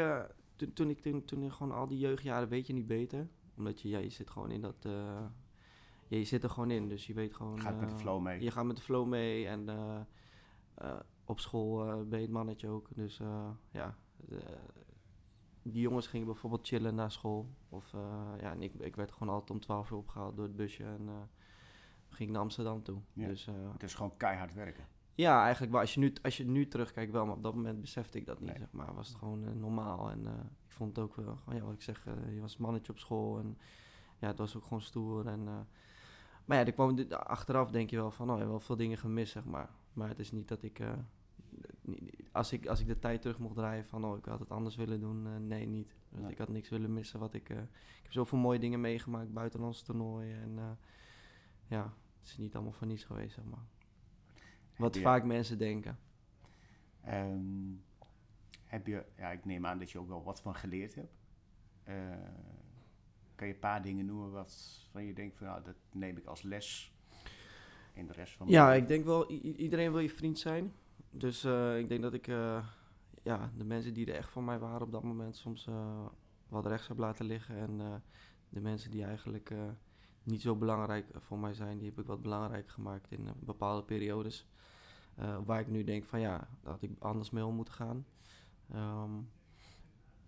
toen, 0.56 0.72
toen 0.72 0.90
ik 0.90 1.00
toen, 1.00 1.24
toen 1.24 1.52
gewoon 1.52 1.72
al 1.72 1.86
die 1.86 1.98
jeugdjaren 1.98 2.48
weet 2.48 2.66
je 2.66 2.72
niet 2.72 2.86
beter. 2.86 3.28
Omdat 3.56 3.80
je, 3.80 3.88
ja, 3.88 3.98
je 3.98 4.10
zit 4.10 4.30
gewoon 4.30 4.50
in 4.50 4.60
dat... 4.60 4.76
ja, 4.82 6.16
je 6.16 6.24
zit 6.24 6.42
er 6.42 6.50
gewoon 6.50 6.70
in, 6.70 6.88
dus 6.88 7.06
je 7.06 7.14
weet 7.14 7.34
gewoon... 7.34 7.60
Gaat 7.60 7.80
met 7.80 7.90
de 7.90 7.96
flow 7.96 8.20
mee. 8.20 8.42
Je 8.42 8.50
gaat 8.50 8.64
met 8.64 8.76
de 8.76 8.82
flow 8.82 9.06
mee 9.06 9.46
en 9.46 9.68
op 11.24 11.40
school 11.40 11.84
eh, 11.86 11.94
ben 12.02 12.18
je 12.18 12.24
het 12.24 12.34
mannetje 12.34 12.68
ook. 12.68 12.88
Dus 12.94 13.20
eh, 13.20 13.48
ja, 13.70 13.96
de- 14.16 14.58
die 15.62 15.80
jongens 15.82 16.06
gingen 16.06 16.26
bijvoorbeeld 16.26 16.66
chillen 16.66 16.94
na 16.94 17.08
school. 17.08 17.48
Of 17.68 17.94
eh, 17.94 18.32
ja, 18.40 18.50
en 18.50 18.62
ik, 18.62 18.74
ik 18.74 18.96
werd 18.96 19.12
gewoon 19.12 19.28
altijd 19.32 19.50
om 19.50 19.60
12 19.60 19.90
uur 19.90 19.96
opgehaald 19.96 20.36
door 20.36 20.44
het 20.44 20.56
busje 20.56 20.84
en 20.84 21.08
eh, 21.08 21.14
ging 22.08 22.30
naar 22.30 22.40
Amsterdam 22.40 22.82
toe. 22.82 23.00
Ja. 23.12 23.26
Dus 23.26 23.46
eh, 23.46 23.54
Het 23.72 23.82
is 23.82 23.94
gewoon 23.94 24.16
keihard 24.16 24.54
werken. 24.54 24.84
ja, 25.14 25.42
eigenlijk 25.42 25.72
wel. 25.72 25.80
Als 25.80 25.94
je, 25.94 26.00
nu, 26.00 26.12
als 26.22 26.36
je 26.36 26.44
nu 26.46 26.68
terugkijkt 26.68 27.12
wel, 27.12 27.26
maar 27.26 27.36
op 27.36 27.42
dat 27.42 27.54
moment 27.54 27.80
besefte 27.80 28.18
ik 28.18 28.26
dat 28.26 28.40
niet, 28.40 28.48
Nee. 28.48 28.58
zeg 28.58 28.72
maar. 28.72 28.94
Was 28.94 29.08
het 29.08 29.16
gewoon 29.16 29.44
eh, 29.44 29.52
normaal 29.52 30.10
en 30.10 30.26
eh, 30.26 30.32
ik 30.66 30.72
vond 30.72 30.96
het 30.96 31.04
ook 31.04 31.14
wel, 31.16 31.36
gewoon, 31.36 31.58
ja, 31.58 31.64
wat 31.64 31.74
ik 31.74 31.82
zeg, 31.82 32.06
eh, 32.06 32.34
je 32.34 32.40
was 32.40 32.56
mannetje 32.56 32.92
op 32.92 32.98
school 32.98 33.38
en 33.38 33.58
ja, 34.18 34.26
het 34.28 34.38
was 34.38 34.56
ook 34.56 34.62
gewoon 34.62 34.80
stoer 34.80 35.26
en... 35.26 35.48
eh, 35.48 35.58
maar 36.44 36.58
ja, 36.58 36.64
er 36.66 36.72
kwam, 36.72 36.98
achteraf 37.10 37.70
denk 37.70 37.90
je 37.90 37.96
wel 37.96 38.10
van, 38.10 38.26
oh, 38.26 38.32
je 38.32 38.38
hebt 38.38 38.50
wel 38.50 38.60
veel 38.60 38.76
dingen 38.76 38.98
gemist, 38.98 39.32
zeg 39.32 39.44
maar. 39.44 39.70
Maar 39.98 40.08
het 40.08 40.18
is 40.18 40.32
niet 40.32 40.48
dat 40.48 40.62
ik, 40.62 40.78
eh, 40.78 40.92
als 42.32 42.52
ik, 42.52 42.66
als 42.66 42.80
ik 42.80 42.86
de 42.86 42.98
tijd 42.98 43.20
terug 43.20 43.38
mocht 43.38 43.54
draaien 43.54 43.84
van, 43.86 44.04
oh, 44.04 44.16
ik 44.18 44.24
had 44.24 44.40
het 44.40 44.50
anders 44.50 44.76
willen 44.76 45.00
doen, 45.00 45.26
eh, 45.26 45.36
nee, 45.36 45.66
niet. 45.66 45.96
Dus 46.10 46.20
Nee. 46.20 46.30
Ik 46.30 46.38
had 46.38 46.48
niks 46.48 46.68
willen 46.68 46.92
missen 46.92 47.20
wat 47.20 47.34
ik, 47.34 47.50
eh, 47.50 47.56
ik 47.58 48.02
heb 48.02 48.12
zoveel 48.12 48.38
mooie 48.38 48.58
dingen 48.58 48.80
meegemaakt, 48.80 49.32
buitenlandse 49.32 49.84
toernooien 49.84 50.40
en 50.40 50.78
ja, 51.66 51.82
het 52.20 52.28
is 52.28 52.36
niet 52.36 52.54
allemaal 52.54 52.72
voor 52.72 52.86
niets 52.86 53.04
geweest, 53.04 53.34
zeg 53.34 53.44
maar. 53.44 53.64
Wat 54.76 54.94
je- 54.94 55.00
vaak 55.00 55.24
mensen 55.24 55.58
denken. 55.58 55.98
Ehm, 57.00 57.72
heb 58.64 58.86
je, 58.86 59.04
ja, 59.16 59.30
ik 59.30 59.44
neem 59.44 59.66
aan 59.66 59.78
dat 59.78 59.90
je 59.90 59.98
ook 59.98 60.08
wel 60.08 60.22
wat 60.22 60.40
van 60.40 60.54
geleerd 60.54 60.94
hebt. 60.94 61.14
Kan 63.34 63.46
je 63.46 63.52
een 63.54 63.58
paar 63.60 63.82
dingen 63.82 64.04
noemen 64.06 64.30
wat 64.30 64.84
van 64.90 65.04
je 65.04 65.12
denkt 65.14 65.36
van, 65.36 65.46
nou, 65.46 65.62
dat 65.62 65.76
neem 65.92 66.16
ik 66.16 66.26
als 66.26 66.42
les 66.42 66.92
in 67.98 68.06
de 68.06 68.12
rest 68.12 68.36
van 68.36 68.46
mijn 68.46 68.58
Ja, 68.58 68.74
ik 68.74 68.88
denk 68.88 69.04
wel, 69.04 69.30
iedereen 69.30 69.92
wil 69.92 70.00
je 70.00 70.10
vriend 70.10 70.38
zijn. 70.38 70.72
Dus 71.10 71.44
eh, 71.44 71.78
ik 71.78 71.88
denk 71.88 72.02
dat 72.02 72.14
ik 72.14 72.26
eh, 72.26 72.66
ja, 73.22 73.52
de 73.56 73.64
mensen 73.64 73.94
die 73.94 74.06
er 74.06 74.14
echt 74.14 74.30
voor 74.30 74.42
mij 74.42 74.58
waren 74.58 74.82
op 74.82 74.92
dat 74.92 75.02
moment 75.02 75.36
soms 75.36 75.66
eh, 75.66 76.06
wat 76.48 76.66
rechts 76.66 76.88
heb 76.88 76.98
laten 76.98 77.26
liggen. 77.26 77.56
En 77.56 78.02
de 78.48 78.60
mensen 78.60 78.90
die 78.90 79.04
eigenlijk 79.04 79.54
niet 80.22 80.40
zo 80.40 80.56
belangrijk 80.56 81.06
voor 81.14 81.38
mij 81.38 81.54
zijn, 81.54 81.78
die 81.78 81.88
heb 81.88 81.98
ik 81.98 82.06
wat 82.06 82.22
belangrijker 82.22 82.72
gemaakt 82.72 83.12
in 83.12 83.28
bepaalde 83.40 83.82
periodes. 83.82 84.46
Waar 85.44 85.60
ik 85.60 85.68
nu 85.68 85.84
denk 85.84 86.04
van 86.04 86.20
ja, 86.20 86.48
had 86.62 86.82
ik 86.82 86.90
anders 86.98 87.30
mee 87.30 87.44
om 87.44 87.54
moeten 87.54 87.74
gaan. 87.74 88.06
Ehm, 88.70 89.10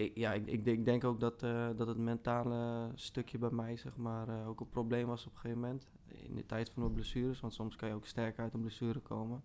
ik, 0.00 0.17
ja, 0.17 0.32
ik, 0.32 0.47
ik, 0.47 0.64
denk- 0.64 0.79
ik 0.79 0.85
denk 0.85 1.05
ook 1.05 1.20
dat, 1.20 1.43
eh, 1.43 1.69
dat 1.76 1.87
het 1.87 1.97
mentale 1.99 2.91
stukje 2.94 3.38
bij 3.38 3.50
mij 3.50 3.76
zeg 3.76 3.97
maar, 3.97 4.29
eh, 4.29 4.49
ook 4.49 4.61
een 4.61 4.69
probleem 4.69 5.06
was 5.06 5.26
op 5.26 5.32
een 5.32 5.38
gegeven 5.38 5.61
moment. 5.61 5.91
In 6.06 6.35
de 6.35 6.47
tijd 6.47 6.70
van 6.70 6.82
mijn 6.82 6.94
blessures, 6.94 7.41
want 7.41 7.52
soms 7.55 7.76
kan 7.76 7.88
je 7.88 7.94
ook 7.94 8.06
sterk 8.06 8.38
uit 8.38 8.55
een 8.55 8.61
blessure 8.61 8.99
komen. 9.00 9.42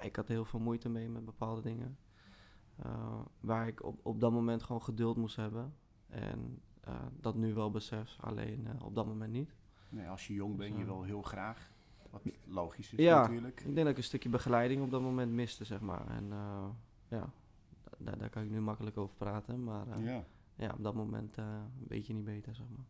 Ik 0.00 0.16
had 0.16 0.28
heel 0.28 0.44
veel 0.44 0.60
moeite 0.60 0.88
mee 0.88 1.08
met 1.08 1.24
bepaalde 1.24 1.60
dingen. 1.62 1.98
eh, 2.82 3.20
waar 3.40 3.66
ik 3.66 3.84
op, 3.84 4.00
op 4.02 4.20
dat 4.20 4.32
moment 4.32 4.62
gewoon 4.62 4.82
geduld 4.82 5.16
moest 5.16 5.36
hebben. 5.36 5.74
En 6.08 6.62
dat 7.20 7.34
nu 7.34 7.54
wel 7.54 7.70
besef, 7.70 8.16
alleen 8.20 8.68
op 8.82 8.94
dat 8.94 9.06
moment 9.06 9.32
niet. 9.32 9.54
Nee, 9.88 10.08
als 10.08 10.26
je 10.26 10.34
jong 10.34 10.56
bent, 10.56 10.70
je 10.72 10.78
Dus, 10.78 10.86
eh, 10.86 10.92
wil 10.92 11.02
heel 11.02 11.22
graag. 11.22 11.70
Wat 12.10 12.22
logisch 12.44 12.92
is 12.92 12.98
Ja. 13.04 13.20
natuurlijk. 13.20 13.58
Ik 13.60 13.64
denk 13.64 13.76
dat 13.76 13.86
ik 13.88 13.96
een 13.96 14.02
stukje 14.02 14.28
begeleiding 14.28 14.82
op 14.82 14.90
dat 14.90 15.00
moment 15.00 15.32
miste, 15.32 15.64
zeg 15.64 15.80
maar. 15.80 16.06
En 16.06 16.32
ja, 17.08 17.30
daar, 17.98 18.18
daar 18.18 18.30
kan 18.30 18.42
ik 18.42 18.50
nu 18.50 18.60
makkelijk 18.60 18.96
over 18.96 19.14
praten. 19.16 19.64
Maar 19.64 19.88
eh, 19.88 20.04
ja. 20.04 20.24
Ja. 20.54 20.72
op 20.72 20.82
dat 20.82 20.94
moment 20.94 21.38
eh, 21.38 21.62
weet 21.88 22.06
je 22.06 22.14
niet 22.14 22.24
beter, 22.24 22.54
zeg 22.54 22.66
maar. 22.68 22.86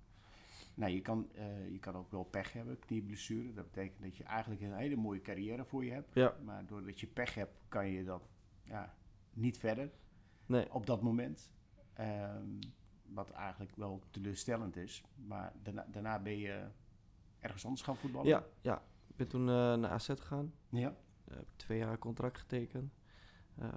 Nou, 0.75 0.93
je 0.93 1.01
kan, 1.01 1.29
eh, 1.35 1.71
je 1.71 1.79
kan 1.79 1.95
ook 1.95 2.11
wel 2.11 2.25
pech 2.25 2.53
hebben, 2.53 2.79
knieblessure. 2.79 3.53
Dat 3.53 3.65
betekent 3.65 4.03
dat 4.03 4.17
je 4.17 4.25
eigenlijk 4.25 4.61
een 4.61 4.73
hele 4.73 4.97
mooie 4.97 5.21
carrière 5.21 5.65
voor 5.65 5.85
je 5.85 5.91
hebt. 5.91 6.15
Ja. 6.15 6.37
Maar 6.45 6.67
doordat 6.67 7.01
je 7.01 7.07
pech 7.07 7.35
hebt, 7.35 7.53
kan 7.69 7.89
je 7.89 8.05
dan 8.05 8.21
ja, 8.63 8.95
niet 9.33 9.59
verder 9.59 9.91
Nee, 10.47 10.73
op 10.73 10.87
dat 10.87 11.03
moment. 11.03 11.53
Ehm, 11.93 12.59
wat 13.07 13.31
eigenlijk 13.31 13.77
wel 13.77 14.03
teleurstellend 14.11 14.77
is. 14.77 15.05
Maar 15.15 15.53
daarna, 15.63 15.87
daarna 15.91 16.19
ben 16.19 16.39
je 16.39 16.67
ergens 17.39 17.65
anders 17.65 17.83
gaan 17.83 17.97
voetballen. 17.97 18.29
ja, 18.29 18.45
ja. 18.61 18.83
Ik 19.07 19.17
ben 19.17 19.29
toen 19.29 19.45
naar 19.45 19.87
AZ 19.87 20.07
gegaan. 20.07 20.53
Ja. 20.69 20.97
Heb 21.31 21.49
twee 21.57 21.79
jaar 21.79 21.99
contract 21.99 22.39
getekend. 22.39 22.98
Eh, 23.59 23.69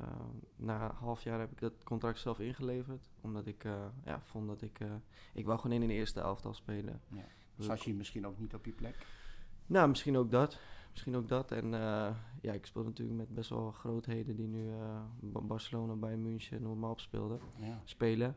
na 0.55 0.89
een 0.89 0.95
half 0.95 1.23
jaar 1.23 1.39
heb 1.39 1.51
ik 1.51 1.59
dat 1.59 1.83
contract 1.83 2.19
zelf 2.19 2.39
ingeleverd. 2.39 3.09
Omdat 3.21 3.45
ik 3.47 3.63
eh, 3.63 3.85
ja, 4.05 4.21
vond 4.21 4.47
dat 4.47 4.61
ik... 4.61 4.79
eh, 4.79 4.91
ik 5.33 5.45
wou 5.45 5.59
gewoon 5.59 5.75
in 5.75 5.81
een 5.81 5.89
eerste 5.95 6.19
elftal 6.19 6.53
spelen. 6.53 7.01
Ja. 7.07 7.23
Dus 7.55 7.65
Zat 7.65 7.75
ik- 7.77 7.81
je 7.83 7.93
misschien 7.93 8.27
ook 8.27 8.39
niet 8.39 8.53
op 8.53 8.65
je 8.65 8.71
plek? 8.71 9.05
Nou, 9.65 9.89
misschien 9.89 10.17
ook 10.17 10.31
dat. 10.31 10.59
Misschien 10.91 11.15
ook 11.15 11.27
dat. 11.27 11.51
En 11.51 11.69
ja, 12.41 12.51
ik 12.53 12.65
speel 12.65 12.83
natuurlijk 12.83 13.17
met 13.17 13.33
best 13.35 13.49
wel 13.49 13.71
grootheden 13.71 14.35
die 14.35 14.47
nu 14.47 14.69
Ba- 15.19 15.41
Barcelona, 15.41 15.93
bij 15.95 16.17
München, 16.17 16.61
noem 16.61 16.79
maar 16.79 16.89
op 16.89 16.99
speelden, 16.99 17.39
Ja. 17.55 17.81
spelen. 17.83 18.35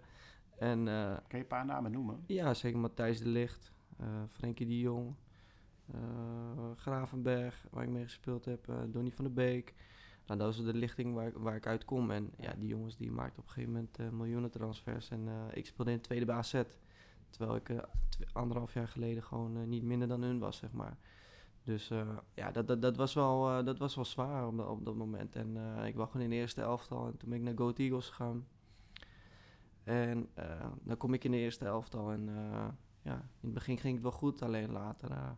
En 0.58 0.84
Kan 0.84 1.22
je 1.28 1.36
een 1.38 1.46
paar 1.46 1.64
namen 1.64 1.90
noemen? 1.90 2.24
ja, 2.26 2.54
zeker 2.54 2.78
Matthijs 2.78 3.18
de 3.20 3.28
Ligt, 3.28 3.72
Frenkie 4.28 4.66
de 4.66 4.78
Jong, 4.78 5.14
Gravenberg, 6.76 7.66
waar 7.70 7.82
ik 7.84 7.88
mee 7.90 8.02
gespeeld 8.04 8.44
heb, 8.44 8.72
Donny 8.88 9.10
van 9.10 9.24
der 9.24 9.32
Beek. 9.34 9.74
Nou, 10.26 10.38
dat 10.40 10.52
is 10.54 10.64
de 10.64 10.74
lichting 10.74 11.14
waar, 11.14 11.26
ik- 11.26 11.36
waar 11.36 11.56
ik 11.56 11.66
uit 11.66 11.84
kom. 11.84 12.10
En 12.10 12.30
ja, 12.38 12.54
die 12.58 12.68
jongens 12.68 12.96
die 12.96 13.10
maakten 13.10 13.38
op 13.38 13.44
een 13.46 13.52
gegeven 13.52 13.72
moment 13.72 13.98
eh, 13.98 14.08
miljoenen 14.08 14.50
transfers. 14.50 15.10
En 15.10 15.28
eh, 15.28 15.34
ik 15.56 15.66
speelde 15.66 15.90
in 15.90 15.96
het 15.96 16.06
tweede 16.06 16.32
AZ. 16.32 16.62
terwijl 17.30 17.56
ik 17.56 17.68
eh, 17.68 17.78
anderhalf 18.32 18.74
jaar 18.74 18.88
geleden 18.88 19.22
gewoon 19.22 19.68
niet 19.68 19.82
minder 19.82 20.08
dan 20.08 20.22
hun 20.22 20.38
was, 20.38 20.56
zeg 20.56 20.72
maar. 20.72 20.96
Dus 21.62 21.90
ja, 22.34 22.50
dat, 22.52 22.66
dat, 22.68 22.82
dat, 22.82 22.96
was 22.96 23.14
wel, 23.14 23.64
dat 23.64 23.78
was 23.78 23.94
wel 23.94 24.04
zwaar 24.04 24.46
op, 24.46 24.56
dat- 24.56 24.68
op 24.68 24.84
dat 24.84 24.94
moment. 24.96 25.36
En 25.36 25.56
ik 25.86 25.94
was 25.96 26.06
gewoon 26.10 26.22
in 26.24 26.30
de 26.30 26.36
eerste 26.36 26.60
elftal 26.60 27.06
en 27.06 27.16
toen 27.16 27.28
ben 27.28 27.38
ik 27.38 27.44
naar 27.44 27.54
Go 27.56 27.62
Ahead 27.62 27.78
Eagles 27.78 28.08
gegaan. 28.08 28.46
En 29.84 30.28
dan 30.82 30.96
kom 30.96 31.14
ik 31.14 31.24
in 31.24 31.30
de 31.30 31.36
eerste 31.36 31.64
elftal 31.64 32.12
en 32.12 32.24
ja, 33.02 33.14
in 33.14 33.20
het 33.40 33.52
begin 33.54 33.78
ging 33.78 33.94
het 33.94 34.02
wel 34.02 34.12
goed, 34.12 34.42
alleen 34.42 34.70
later 34.72 35.36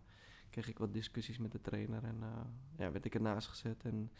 kreeg 0.50 0.68
ik 0.68 0.78
wat 0.78 0.92
discussies 0.92 1.38
met 1.38 1.52
de 1.52 1.60
trainer 1.60 2.04
en 2.04 2.16
ja, 2.76 2.92
werd 2.92 3.04
ik 3.04 3.14
ernaast 3.14 3.48
gezet. 3.48 3.84
En 3.84 4.10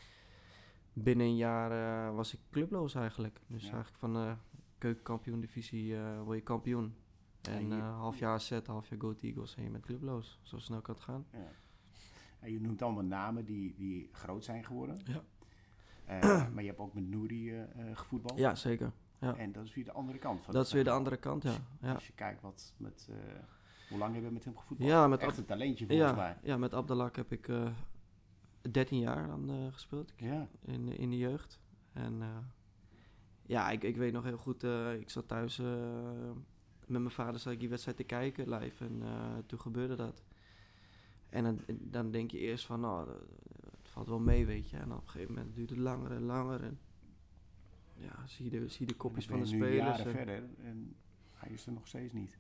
binnen 0.99 1.27
een 1.27 1.37
jaar 1.37 1.71
eh, 2.09 2.15
was 2.15 2.35
ik 2.35 2.41
clubloos 2.51 2.95
eigenlijk. 2.95 3.41
Dus 3.47 3.63
Ja. 3.65 3.69
eigenlijk 3.73 3.99
van 3.99 4.13
de 4.13 4.35
keukenkampioen 4.79 5.41
divisie 5.41 5.97
eh 5.97 6.23
word 6.23 6.37
je 6.39 6.43
kampioen. 6.43 6.95
En 7.51 7.69
je- 7.69 7.75
eh, 7.75 7.99
half 7.99 8.19
jaar 8.19 8.41
zet, 8.41 8.67
half 8.67 8.89
jaar 8.89 9.01
Go 9.01 9.07
Ahead 9.09 9.23
Eagles 9.23 9.57
en 9.57 9.63
je 9.63 9.71
bent 9.71 9.85
clubloos. 9.85 10.39
Zo 10.43 10.59
snel 10.59 10.81
kan 10.81 10.95
het 10.95 11.05
gaan. 11.05 11.27
Ja. 11.33 11.49
En 12.41 12.53
je 12.53 12.61
noemt 12.61 12.83
allemaal 12.83 13.05
namen 13.05 13.45
die, 13.45 13.75
die 13.75 14.09
groot 14.13 14.45
zijn 14.45 14.65
geworden. 14.65 14.99
Ja. 15.05 15.23
Eh, 16.05 16.21
maar 16.53 16.63
je 16.63 16.69
hebt 16.69 16.81
ook 16.81 16.95
met 16.95 17.09
Nouri 17.09 17.51
eh, 17.51 17.63
eh, 17.63 17.97
gevoetbald. 17.97 18.39
Ja, 18.39 18.55
zeker. 18.55 18.93
ja. 19.19 19.37
En 19.37 19.53
dat 19.53 19.65
is 19.65 19.75
weer 19.75 19.85
de 19.85 19.93
andere 19.93 20.19
kant 20.19 20.41
van 20.45 20.55
Dat 20.55 20.67
is 20.67 20.73
weer 20.73 20.85
de 20.85 20.91
andere 20.91 21.17
kant, 21.17 21.43
ja. 21.43 21.55
Ja, 21.81 21.93
Als 21.95 22.07
je 22.07 22.13
kijkt 22.13 22.41
wat 22.43 22.75
met... 22.77 23.09
eh, 23.11 23.17
hoe 23.89 23.99
lang 23.99 24.13
hebben 24.13 24.29
we 24.31 24.35
met 24.37 24.45
hem 24.45 24.57
gevoetbald? 24.57 24.91
ja 24.91 25.07
met, 25.09 25.21
Echt 25.21 25.31
Ab- 25.33 25.37
een 25.39 25.45
talentje 25.45 25.87
volgens 25.87 26.11
ja, 26.11 26.17
mij. 26.17 26.37
ja, 26.43 26.57
met 26.57 26.75
Abdelak 26.75 27.17
heb 27.17 27.33
ik 27.33 27.49
eh 27.49 27.69
13 28.71 28.99
jaar 28.99 29.27
dan 29.27 29.51
eh, 29.51 29.73
gespeeld. 29.73 30.13
Ja. 30.17 30.49
in, 30.61 30.89
in 30.99 31.11
de 31.11 31.19
jeugd. 31.19 31.61
En 31.93 32.23
eh, 32.23 32.29
ja, 33.43 33.71
ik, 33.71 33.83
ik 33.83 33.97
weet 33.97 34.13
nog 34.13 34.25
heel 34.25 34.37
goed, 34.39 34.65
eh, 34.65 34.95
ik 35.01 35.11
zat 35.11 35.29
thuis 35.29 35.59
met 36.87 37.01
mijn 37.01 37.11
vader 37.11 37.41
zat 37.41 37.53
ik 37.53 37.61
die 37.61 37.69
wedstrijd 37.69 37.97
te 37.97 38.05
kijken 38.05 38.49
live 38.49 38.85
en 38.85 39.03
toen 39.47 39.61
gebeurde 39.61 39.95
dat. 39.95 40.23
En 41.29 41.45
dan, 41.45 41.61
dan 41.81 42.11
denk 42.11 42.31
je 42.31 42.39
eerst 42.39 42.67
van, 42.67 42.81
nou, 42.81 43.07
dat- 43.07 43.21
het 43.79 43.89
valt 43.89 44.09
wel 44.09 44.19
mee, 44.19 44.47
weet 44.47 44.71
je. 44.71 44.77
En 44.77 44.93
op 44.93 45.03
een 45.03 45.09
gegeven 45.09 45.35
moment 45.35 45.55
duurt 45.55 45.71
het 45.71 45.79
langer 45.79 46.13
en 46.13 46.23
langer. 46.23 46.63
En 46.63 46.79
ja, 47.97 48.27
zie 48.27 48.45
je 48.45 48.51
de, 48.61 48.69
zie 48.69 48.81
je 48.87 48.93
de 48.93 48.99
kopjes 48.99 49.27
van 49.27 49.41
de 49.41 49.47
spelers. 49.47 49.77
jaren 49.77 50.07
en- 50.07 50.13
verder 50.13 50.45
en 50.65 50.95
hij 51.35 51.51
is 51.51 51.67
er 51.67 51.73
nog 51.73 51.87
steeds 51.89 52.13
niet. 52.13 52.39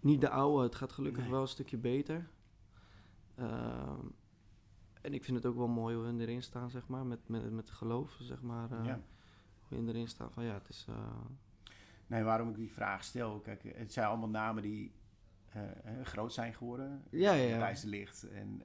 Niet 0.00 0.20
de 0.20 0.28
oude, 0.30 0.62
het 0.62 0.74
gaat 0.74 0.92
gelukkig 0.92 1.22
Nee. 1.22 1.30
wel 1.32 1.40
een 1.40 1.48
stukje 1.48 1.76
beter. 1.76 2.28
Ehm, 3.34 4.00
en 5.06 5.14
ik 5.14 5.24
vind 5.24 5.36
het 5.36 5.46
ook 5.46 5.56
wel 5.56 5.68
mooi 5.68 5.96
hoe 5.96 6.04
we 6.12 6.20
erin 6.22 6.42
staan, 6.42 6.70
zeg 6.70 6.86
maar, 6.88 7.06
met, 7.06 7.18
met, 7.26 7.50
met 7.52 7.70
geloof, 7.70 8.16
zeg 8.20 8.42
maar. 8.42 8.70
eh, 8.72 8.84
ja. 8.84 9.00
Hoe 9.68 9.82
je 9.82 9.88
erin 9.88 10.08
staat 10.08 10.32
van, 10.32 10.44
ja, 10.44 10.52
het 10.54 10.68
is... 10.68 10.86
eh, 10.88 10.94
Nee, 12.06 12.22
waarom 12.22 12.48
ik 12.48 12.54
die 12.56 12.72
vraag 12.72 13.04
stel, 13.04 13.38
kijk, 13.40 13.62
het 13.76 13.92
zijn 13.92 14.06
allemaal 14.06 14.28
namen 14.28 14.62
die 14.62 14.92
eh, 15.52 15.60
groot 16.02 16.32
zijn 16.32 16.54
geworden. 16.54 17.02
Ja, 17.10 17.32
ja, 17.32 17.56
ja. 17.58 17.72
De 17.72 17.88
Ligt. 17.88 18.28
En, 18.30 18.62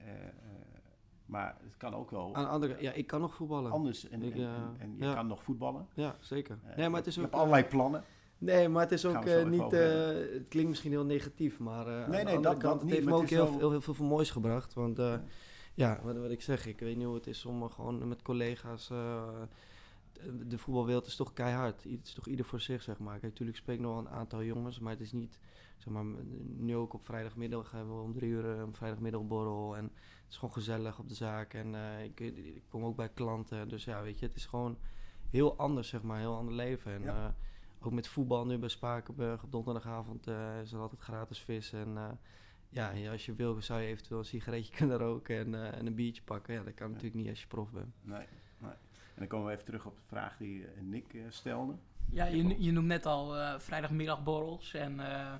maar 1.25 1.57
het 1.63 1.77
kan 1.77 1.93
ook 1.93 2.11
wel 2.11 2.35
Aan 2.35 2.43
de 2.43 2.49
andere 2.49 2.81
ja, 2.81 2.91
ik 2.91 3.07
kan 3.07 3.21
nog 3.21 3.35
voetballen. 3.35 3.71
anders. 3.71 4.09
En, 4.09 4.21
Ik, 4.23 4.35
en, 4.35 4.41
en, 4.41 4.75
en 4.79 4.95
je 4.97 5.03
ja. 5.05 5.13
kan 5.13 5.27
nog 5.27 5.43
voetballen. 5.43 5.87
Ja, 5.93 6.15
zeker. 6.19 6.59
Nee, 6.75 6.89
maar 6.89 6.97
het 6.99 7.07
is 7.07 7.15
je 7.15 7.21
ook. 7.21 7.25
hebt 7.27 7.39
allerlei 7.39 7.63
plannen. 7.65 8.03
Nee, 8.37 8.69
maar 8.69 8.81
het 8.81 8.91
is 8.91 9.05
ook 9.05 9.25
niet. 9.49 9.71
het 9.71 10.47
klinkt 10.47 10.69
misschien 10.69 10.91
heel 10.91 11.05
negatief, 11.05 11.59
maar. 11.59 11.85
nee, 11.85 12.25
de 12.25 12.31
andere 12.31 12.41
dat- 12.41 12.57
kant, 12.57 12.61
dat 12.61 12.73
het 12.73 12.83
niet, 12.83 12.93
heeft 12.93 13.05
me 13.05 13.13
ook 13.13 13.27
heel, 13.29 13.57
heel, 13.57 13.69
heel 13.71 13.81
veel 13.81 14.05
moois 14.05 14.31
gebracht. 14.31 14.73
Want 14.73 14.97
Ja. 14.97 15.23
Ja, 15.73 15.99
wat, 16.03 16.17
wat 16.17 16.31
ik 16.31 16.41
zeg, 16.41 16.65
ik 16.65 16.79
weet 16.79 16.95
niet 16.97 17.05
hoe 17.05 17.15
het 17.15 17.27
is 17.27 17.45
om 17.45 17.63
eh, 17.63 17.71
gewoon 17.71 18.07
met 18.07 18.21
collega's. 18.21 18.89
eh, 18.89 19.41
de- 20.47 20.57
voetbalwereld 20.57 21.05
is 21.05 21.15
toch 21.15 21.33
keihard. 21.33 21.83
Het 21.83 21.99
is 22.07 22.13
toch 22.13 22.27
ieder 22.27 22.45
voor 22.45 22.59
zich, 22.59 22.81
zeg 22.81 22.99
maar. 22.99 23.11
Kijk, 23.19 23.23
natuurlijk 23.31 23.57
spreek 23.57 23.75
ik 23.75 23.81
nog 23.81 23.91
wel 23.91 23.99
een 24.01 24.09
aantal 24.09 24.43
jongens, 24.43 24.79
maar 24.79 24.91
het 24.91 25.01
is 25.01 25.11
niet. 25.11 25.39
Zeg 25.77 25.93
maar, 25.93 26.05
nu 26.57 26.75
ook 26.75 26.93
op 26.93 27.05
vrijdagmiddag 27.05 27.71
hebben 27.71 27.95
we 27.95 28.01
om 28.01 28.13
drie 28.13 28.29
uur 28.29 28.45
een 28.45 28.73
vrijdagmiddagborrel. 28.73 29.75
En 29.77 29.83
het 29.83 30.29
is 30.29 30.35
gewoon 30.37 30.53
gezellig 30.53 30.99
op 30.99 31.07
de 31.07 31.13
zaak. 31.15 31.53
En 31.53 31.75
eh, 31.75 32.03
ik, 32.03 32.19
ik 32.19 32.63
kom 32.69 32.83
ook 32.85 32.95
bij 32.95 33.09
klanten. 33.09 33.67
Dus 33.67 33.83
ja, 33.83 34.01
weet 34.01 34.19
je, 34.19 34.25
het 34.25 34.35
is 34.35 34.45
gewoon 34.45 34.77
heel 35.29 35.57
anders, 35.57 35.87
zeg 35.89 36.01
maar. 36.01 36.19
Heel 36.19 36.35
ander 36.35 36.53
leven. 36.53 36.91
En 36.93 37.01
Ja. 37.01 37.25
eh, 37.27 37.85
ook 37.85 37.91
met 37.91 38.07
voetbal 38.07 38.45
nu 38.45 38.57
bij 38.57 38.69
Spakenburg 38.69 39.43
op 39.43 39.51
donderdagavond 39.51 40.27
eh, 40.27 40.61
is 40.61 40.71
er 40.71 40.79
altijd 40.79 41.01
gratis 41.01 41.39
vis. 41.39 41.73
En 41.73 41.97
eh, 41.97 42.09
ja, 42.71 42.91
ja, 42.91 43.11
als 43.11 43.25
je 43.25 43.33
wil 43.33 43.61
zou 43.61 43.81
je 43.81 43.87
eventueel 43.87 44.19
een 44.19 44.25
sigaretje 44.25 44.75
kunnen 44.77 44.97
roken 44.97 45.37
en, 45.37 45.55
eh, 45.55 45.77
en 45.77 45.85
een 45.85 45.95
biertje 45.95 46.21
pakken. 46.21 46.53
Ja, 46.53 46.63
dat 46.63 46.73
kan 46.73 46.87
Ja. 46.87 46.93
natuurlijk 46.93 47.21
niet 47.21 47.29
als 47.29 47.41
je 47.41 47.47
prof 47.47 47.71
bent. 47.71 47.93
Nee, 48.01 48.25
nee. 48.57 48.71
En 49.13 49.17
dan 49.17 49.27
komen 49.27 49.47
we 49.47 49.51
even 49.53 49.65
terug 49.65 49.85
op 49.85 49.95
de 49.95 50.03
vraag 50.07 50.37
die 50.37 50.65
eh, 50.65 50.81
Nick 50.81 51.13
eh, 51.13 51.21
stelde. 51.29 51.73
Ja, 52.11 52.25
je, 52.25 52.63
je 52.63 52.71
noemt 52.71 52.87
net 52.87 53.05
al 53.05 53.37
eh, 53.37 53.59
vrijdagmiddagborrels 53.59 54.73
en 54.73 54.99
eh, 54.99 55.33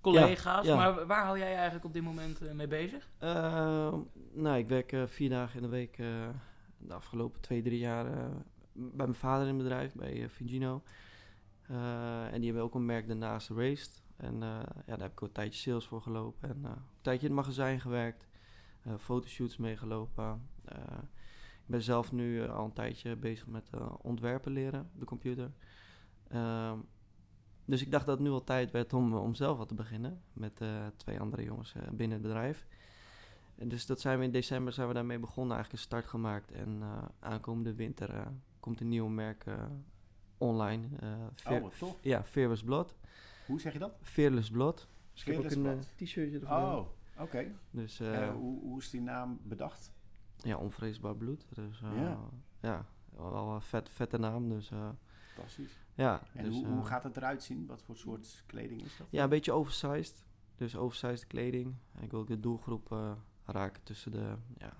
collega's. 0.00 0.66
Ja, 0.66 0.72
ja. 0.72 0.76
Maar 0.92 1.06
waar 1.06 1.24
hou 1.24 1.38
jij 1.38 1.54
eigenlijk 1.54 1.84
op 1.84 1.92
dit 1.92 2.02
moment 2.02 2.54
mee 2.54 2.66
bezig? 2.66 3.08
Ehm, 3.18 3.98
nou, 4.32 4.58
ik 4.58 4.68
werk 4.68 4.94
vier 5.06 5.28
dagen 5.30 5.56
in 5.56 5.62
de 5.62 5.68
week 5.68 5.98
eh, 5.98 6.28
de 6.78 6.94
afgelopen 6.94 7.40
twee, 7.40 7.62
drie 7.62 7.78
jaar 7.78 8.06
eh, 8.06 8.12
bij 8.72 9.06
mijn 9.06 9.14
vader 9.14 9.46
in 9.46 9.54
het 9.54 9.62
bedrijf, 9.62 9.94
bij 9.94 10.28
Figino. 10.28 10.82
Eh, 11.68 12.24
en 12.32 12.34
die 12.36 12.44
hebben 12.44 12.62
ook 12.62 12.74
een 12.74 12.84
merk 12.86 13.06
daarnaast 13.06 13.48
Raced. 13.50 14.02
En 14.20 14.34
eh, 14.42 14.48
ja, 14.86 14.96
daar 14.96 15.00
heb 15.00 15.10
ik 15.12 15.22
ook 15.22 15.28
een 15.28 15.34
tijdje 15.34 15.60
sales 15.70 15.86
voor 15.86 16.02
gelopen. 16.02 16.48
En 16.48 16.60
eh, 16.64 16.70
een 16.70 16.82
tijdje 17.00 17.26
in 17.28 17.32
het 17.36 17.44
magazijn 17.44 17.80
gewerkt. 17.80 18.28
eh, 18.82 18.92
fotoshoots 18.98 19.56
meegelopen. 19.56 20.48
Ik 21.62 21.76
ben 21.76 21.82
zelf 21.82 22.12
nu 22.12 22.48
al 22.48 22.64
een 22.64 22.72
tijdje 22.72 23.16
bezig 23.16 23.46
met 23.46 23.70
ontwerpen 24.02 24.52
leren 24.52 24.80
op 24.94 25.00
de 25.00 25.04
computer. 25.06 25.50
Ehm, 26.28 26.78
dus 27.64 27.80
ik 27.82 27.90
dacht 27.90 28.06
dat 28.06 28.18
het 28.18 28.26
nu 28.26 28.32
al 28.32 28.44
tijd 28.44 28.70
werd 28.70 28.92
om, 28.92 29.14
om 29.14 29.34
zelf 29.34 29.58
wat 29.58 29.68
te 29.68 29.74
beginnen. 29.74 30.22
Met 30.32 30.60
twee 30.96 31.20
andere 31.20 31.44
jongens 31.44 31.72
binnen 31.90 32.10
het 32.18 32.22
bedrijf. 32.26 32.66
En 33.54 33.68
dus 33.68 33.86
dat 33.86 34.00
zijn 34.00 34.18
we 34.18 34.24
in 34.24 34.30
december 34.30 34.72
zijn 34.72 34.88
we 34.88 34.94
daarmee 34.94 35.18
begonnen, 35.18 35.56
eigenlijk 35.56 35.82
een 35.82 35.88
start 35.88 36.06
gemaakt. 36.06 36.52
En 36.52 36.82
aankomende 37.18 37.74
winter 37.74 38.32
komt 38.60 38.80
een 38.80 38.88
nieuw 38.88 39.08
merk 39.08 39.44
online. 40.38 40.86
eh, 41.00 41.08
Fear- 41.34 41.62
Oh. 41.62 41.90
Ja, 42.00 42.24
Fearless 42.24 42.62
Blood. 42.62 42.94
Hoe 43.50 43.60
zeg 43.60 43.72
je 43.72 43.78
dat? 43.78 43.92
Fearless 44.02 44.50
Blood. 44.50 44.88
Dus 45.12 45.20
ik 45.24 45.32
heb 45.34 45.44
ook 45.44 45.50
een 45.50 45.66
eh, 45.66 45.78
t-shirtje 45.96 46.38
ervan. 46.40 46.62
Oh, 46.62 46.86
oké. 47.18 47.52
Dus 47.70 48.00
eh, 48.00 48.22
Eh, 48.28 48.34
hoe, 48.34 48.60
hoe 48.60 48.78
is 48.78 48.90
die 48.90 49.00
naam 49.00 49.40
bedacht? 49.42 49.92
ja, 50.36 50.56
onvreesbaar 50.56 51.16
bloed. 51.16 51.46
Dus 51.54 51.80
Ja. 51.80 52.18
ja. 52.60 52.86
wel 53.16 53.54
een 53.54 53.62
vet, 53.62 53.88
vette 53.88 54.18
naam. 54.18 54.48
Dus 54.48 54.70
Fantastisch. 55.34 55.78
ja. 55.94 56.22
En 56.34 56.44
dus, 56.44 56.54
hoe, 56.54 56.66
hoe 56.66 56.84
gaat 56.84 57.02
het 57.02 57.16
eruit 57.16 57.42
zien? 57.42 57.66
Wat 57.66 57.82
voor 57.82 57.96
soort 57.96 58.42
kleding 58.46 58.82
is 58.82 58.96
dat? 58.96 59.06
Ja, 59.10 59.22
een 59.22 59.28
beetje 59.28 59.52
oversized. 59.52 60.24
Dus 60.56 60.76
oversized 60.76 61.26
kleding. 61.26 61.74
Ik 62.00 62.10
wil 62.10 62.20
ook 62.20 62.26
de 62.26 62.40
doelgroep 62.40 63.16
raken 63.44 63.82
tussen 63.82 64.10
de 64.12 64.34
ja, 64.58 64.72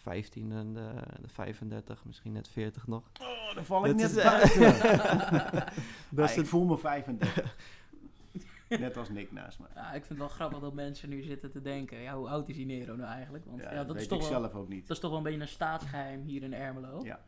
15 0.00 0.52
en 0.52 0.72
de, 0.72 0.92
de 1.20 1.28
35, 1.28 2.04
misschien 2.04 2.32
net 2.32 2.48
40 2.48 2.86
nog. 2.86 3.10
Oh, 3.20 3.54
daar 3.54 3.64
val 3.64 3.84
ik 3.86 3.98
Dat 3.98 4.00
net 4.00 4.10
is- 4.16 4.22
buiten. 4.22 4.60
Dat 6.10 6.18
Ah, 6.18 6.24
is 6.24 6.30
ik 6.30 6.36
het- 6.36 6.48
voel 6.48 6.64
me 6.64 6.78
35. 6.78 7.56
Net 8.68 8.96
als 8.96 9.08
Nick 9.08 9.32
naast 9.32 9.58
me. 9.58 9.66
Ja, 9.74 9.86
ik 9.86 9.92
vind 10.04 10.08
het 10.08 10.18
wel 10.18 10.28
grappig 10.28 10.58
dat 10.58 10.72
mensen 10.74 11.08
nu 11.08 11.22
zitten 11.22 11.50
te 11.50 11.60
denken, 11.60 11.98
ja, 12.00 12.16
hoe 12.16 12.28
oud 12.28 12.48
is 12.48 12.56
die 12.56 12.66
Nero 12.66 12.96
nou 12.96 13.10
eigenlijk? 13.10 13.44
Want 13.44 13.60
ja, 13.60 13.70
Ja, 13.72 13.76
dat, 13.84 13.86
weet 13.92 14.02
is 14.02 14.08
toch 14.08 14.22
ik 14.22 14.28
wel, 14.28 14.40
zelf 14.40 14.54
ook 14.54 14.68
niet. 14.68 14.80
dat 14.86 14.90
is 14.96 14.98
toch 15.02 15.10
wel 15.10 15.18
een 15.18 15.24
beetje 15.24 15.40
een 15.40 15.48
staatsgeheim 15.48 16.22
hier 16.22 16.42
in 16.42 16.54
Ermelo. 16.54 17.00
Ja. 17.04 17.20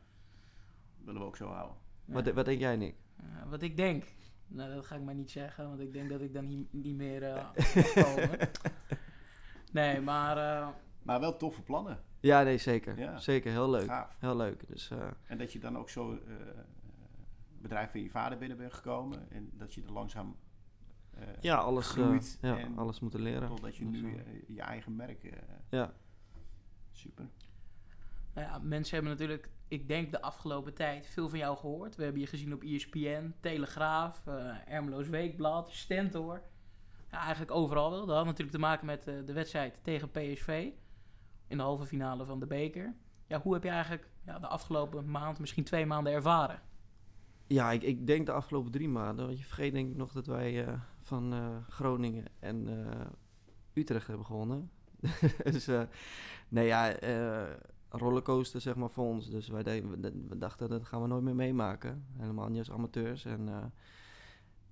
Willen 1.05 1.21
we 1.21 1.27
ook 1.27 1.37
zo 1.37 1.47
houden. 1.49 1.77
Ja. 2.05 2.13
Wat, 2.13 2.33
wat 2.33 2.45
denk 2.45 2.61
jij, 2.61 2.77
Nick? 2.77 2.95
Ja, 3.17 3.49
wat 3.49 3.63
ik 3.63 3.77
denk, 3.77 4.05
nou, 4.47 4.75
dat 4.75 4.87
ga 4.87 4.95
ik 4.97 5.03
maar 5.03 5.15
niet 5.15 5.31
zeggen, 5.31 5.69
want 5.69 5.81
ik 5.81 5.93
denk 5.93 6.11
dat 6.11 6.21
ik 6.21 6.35
dan 6.35 6.49
niet, 6.49 6.73
niet 6.73 6.97
meer 6.97 7.23
eh 7.23 7.45
komen. 7.95 8.31
Nee, 9.73 10.01
maar 10.01 10.37
eh, 10.37 10.69
Maar 11.03 11.21
wel 11.21 11.37
toffe 11.37 11.63
plannen. 11.63 12.01
Ja, 12.23 12.43
nee, 12.43 12.59
zeker. 12.59 12.99
Ja. 12.99 13.19
Zeker, 13.19 13.51
heel 13.51 13.71
leuk. 13.71 13.87
Gaaf. 13.87 14.17
Heel 14.19 14.37
leuk. 14.37 14.69
Dus 14.69 14.91
eh, 14.91 15.07
En 15.27 15.39
dat 15.39 15.53
je 15.53 15.59
dan 15.59 15.79
ook 15.79 15.91
zo 15.91 16.13
eh, 16.13 16.35
bedrijf 17.61 17.91
van 17.91 18.01
je 18.03 18.11
vader 18.11 18.39
binnen 18.39 18.57
bent 18.57 18.73
gekomen. 18.73 19.31
En 19.31 19.51
dat 19.55 19.75
je 19.75 19.83
er 19.83 19.93
langzaam 19.93 20.37
eh, 21.11 21.23
ja, 21.41 21.57
alles, 21.57 21.87
eh, 21.87 21.93
groeit 21.93 22.39
ja, 22.41 22.59
en 22.59 22.79
alles 22.79 23.01
moeten 23.01 23.21
leren. 23.21 23.49
totdat 23.49 23.77
je 23.77 23.91
Dus, 23.91 24.01
nu 24.01 24.23
je 24.47 24.61
eigen 24.61 24.97
merk... 24.97 25.25
eh, 25.25 25.33
ja. 25.71 25.93
super. 26.93 27.29
nou 28.35 28.47
ja, 28.47 28.59
mensen 28.59 28.95
hebben 28.95 29.13
natuurlijk, 29.13 29.49
ik 29.69 29.89
denk 29.89 30.11
de 30.11 30.21
afgelopen 30.23 30.75
tijd, 30.75 31.07
veel 31.07 31.29
van 31.29 31.39
jou 31.39 31.57
gehoord. 31.57 31.97
We 31.97 32.03
hebben 32.03 32.21
je 32.21 32.27
gezien 32.27 32.53
op 32.55 32.63
ESPN, 32.63 33.35
Telegraaf, 33.41 34.27
eh 34.27 34.57
Ermeloos 34.69 35.09
Weekblad, 35.09 35.73
Stentor. 35.73 36.43
Ja, 37.11 37.19
eigenlijk 37.21 37.51
overal 37.51 37.91
wel. 37.91 38.07
Dat 38.07 38.17
had 38.17 38.25
natuurlijk 38.25 38.51
te 38.53 38.59
maken 38.59 38.87
met 38.87 39.07
eh, 39.07 39.15
de 39.27 39.33
wedstrijd 39.33 39.79
tegen 39.83 40.11
PSV 40.11 40.69
in 41.53 41.59
de 41.59 41.65
halve 41.65 41.87
finale 41.87 42.25
van 42.25 42.41
de 42.41 42.47
beker. 42.47 42.95
Ja, 43.27 43.41
hoe 43.41 43.53
heb 43.53 43.63
je 43.63 43.69
eigenlijk 43.69 44.09
ja, 44.25 44.39
de 44.39 44.47
afgelopen 44.47 45.11
maand, 45.11 45.39
misschien 45.39 45.65
twee 45.65 45.87
maanden 45.87 46.13
ervaren? 46.13 46.61
Ja, 47.47 47.71
ik, 47.71 47.83
ik 47.83 48.07
denk 48.07 48.27
de 48.27 48.33
afgelopen 48.33 48.73
drie 48.73 48.89
maanden. 48.89 49.27
Want 49.27 49.39
je 49.39 49.45
vergeet 49.45 49.73
denk 49.73 49.91
ik 49.91 49.97
nog 49.97 50.13
dat 50.13 50.27
wij 50.27 50.67
eh, 50.67 50.81
van 51.03 51.33
eh, 51.33 51.57
Groningen 51.69 52.25
en 52.39 52.69
eh, 52.69 53.07
Utrecht 53.73 54.07
hebben 54.07 54.27
gewonnen. 54.27 54.71
dus 55.53 55.69
nee 56.49 56.67
ja, 56.67 56.97
rollercoaster 57.89 58.61
zeg 58.61 58.75
maar 58.75 58.91
voor 58.91 59.07
ons. 59.07 59.31
Dus 59.31 59.49
wij 59.49 59.85
we, 60.29 60.39
dachten 60.39 60.69
dat 60.69 60.87
gaan 60.87 61.03
we 61.03 61.09
nooit 61.09 61.23
meer 61.23 61.35
meemaken. 61.35 62.07
Helemaal 62.19 62.49
niet 62.49 62.59
als 62.59 62.71
amateurs. 62.71 63.25
En 63.25 63.73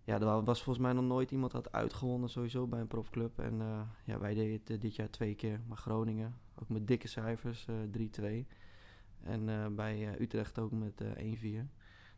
ja, 0.04 0.14
er 0.18 0.24
wa- 0.24 0.42
was 0.42 0.62
volgens 0.62 0.84
mij 0.84 0.94
nog 0.94 1.04
nooit 1.04 1.30
iemand 1.30 1.52
had 1.52 1.72
uitgewonnen 1.72 2.28
sowieso 2.30 2.66
bij 2.66 2.80
een 2.80 2.86
profclub. 2.86 3.38
En 3.38 3.60
eh, 3.60 3.80
ja, 4.04 4.18
wij 4.18 4.34
deden 4.34 4.52
het 4.52 4.70
eh, 4.70 4.80
dit 4.80 4.96
jaar 4.96 5.10
twee 5.10 5.34
keer, 5.34 5.60
maar 5.68 5.76
Groningen 5.76 6.34
ook 6.62 6.68
met 6.68 6.86
dikke 6.86 7.08
cijfers, 7.08 7.66
eh 7.66 7.74
3-2. 8.42 8.46
En 9.22 9.48
eh, 9.48 9.66
bij 9.66 10.08
eh, 10.08 10.20
Utrecht 10.20 10.58
ook 10.58 10.70
met 10.70 11.00
eh 11.00 11.62
1-4. 11.64 11.66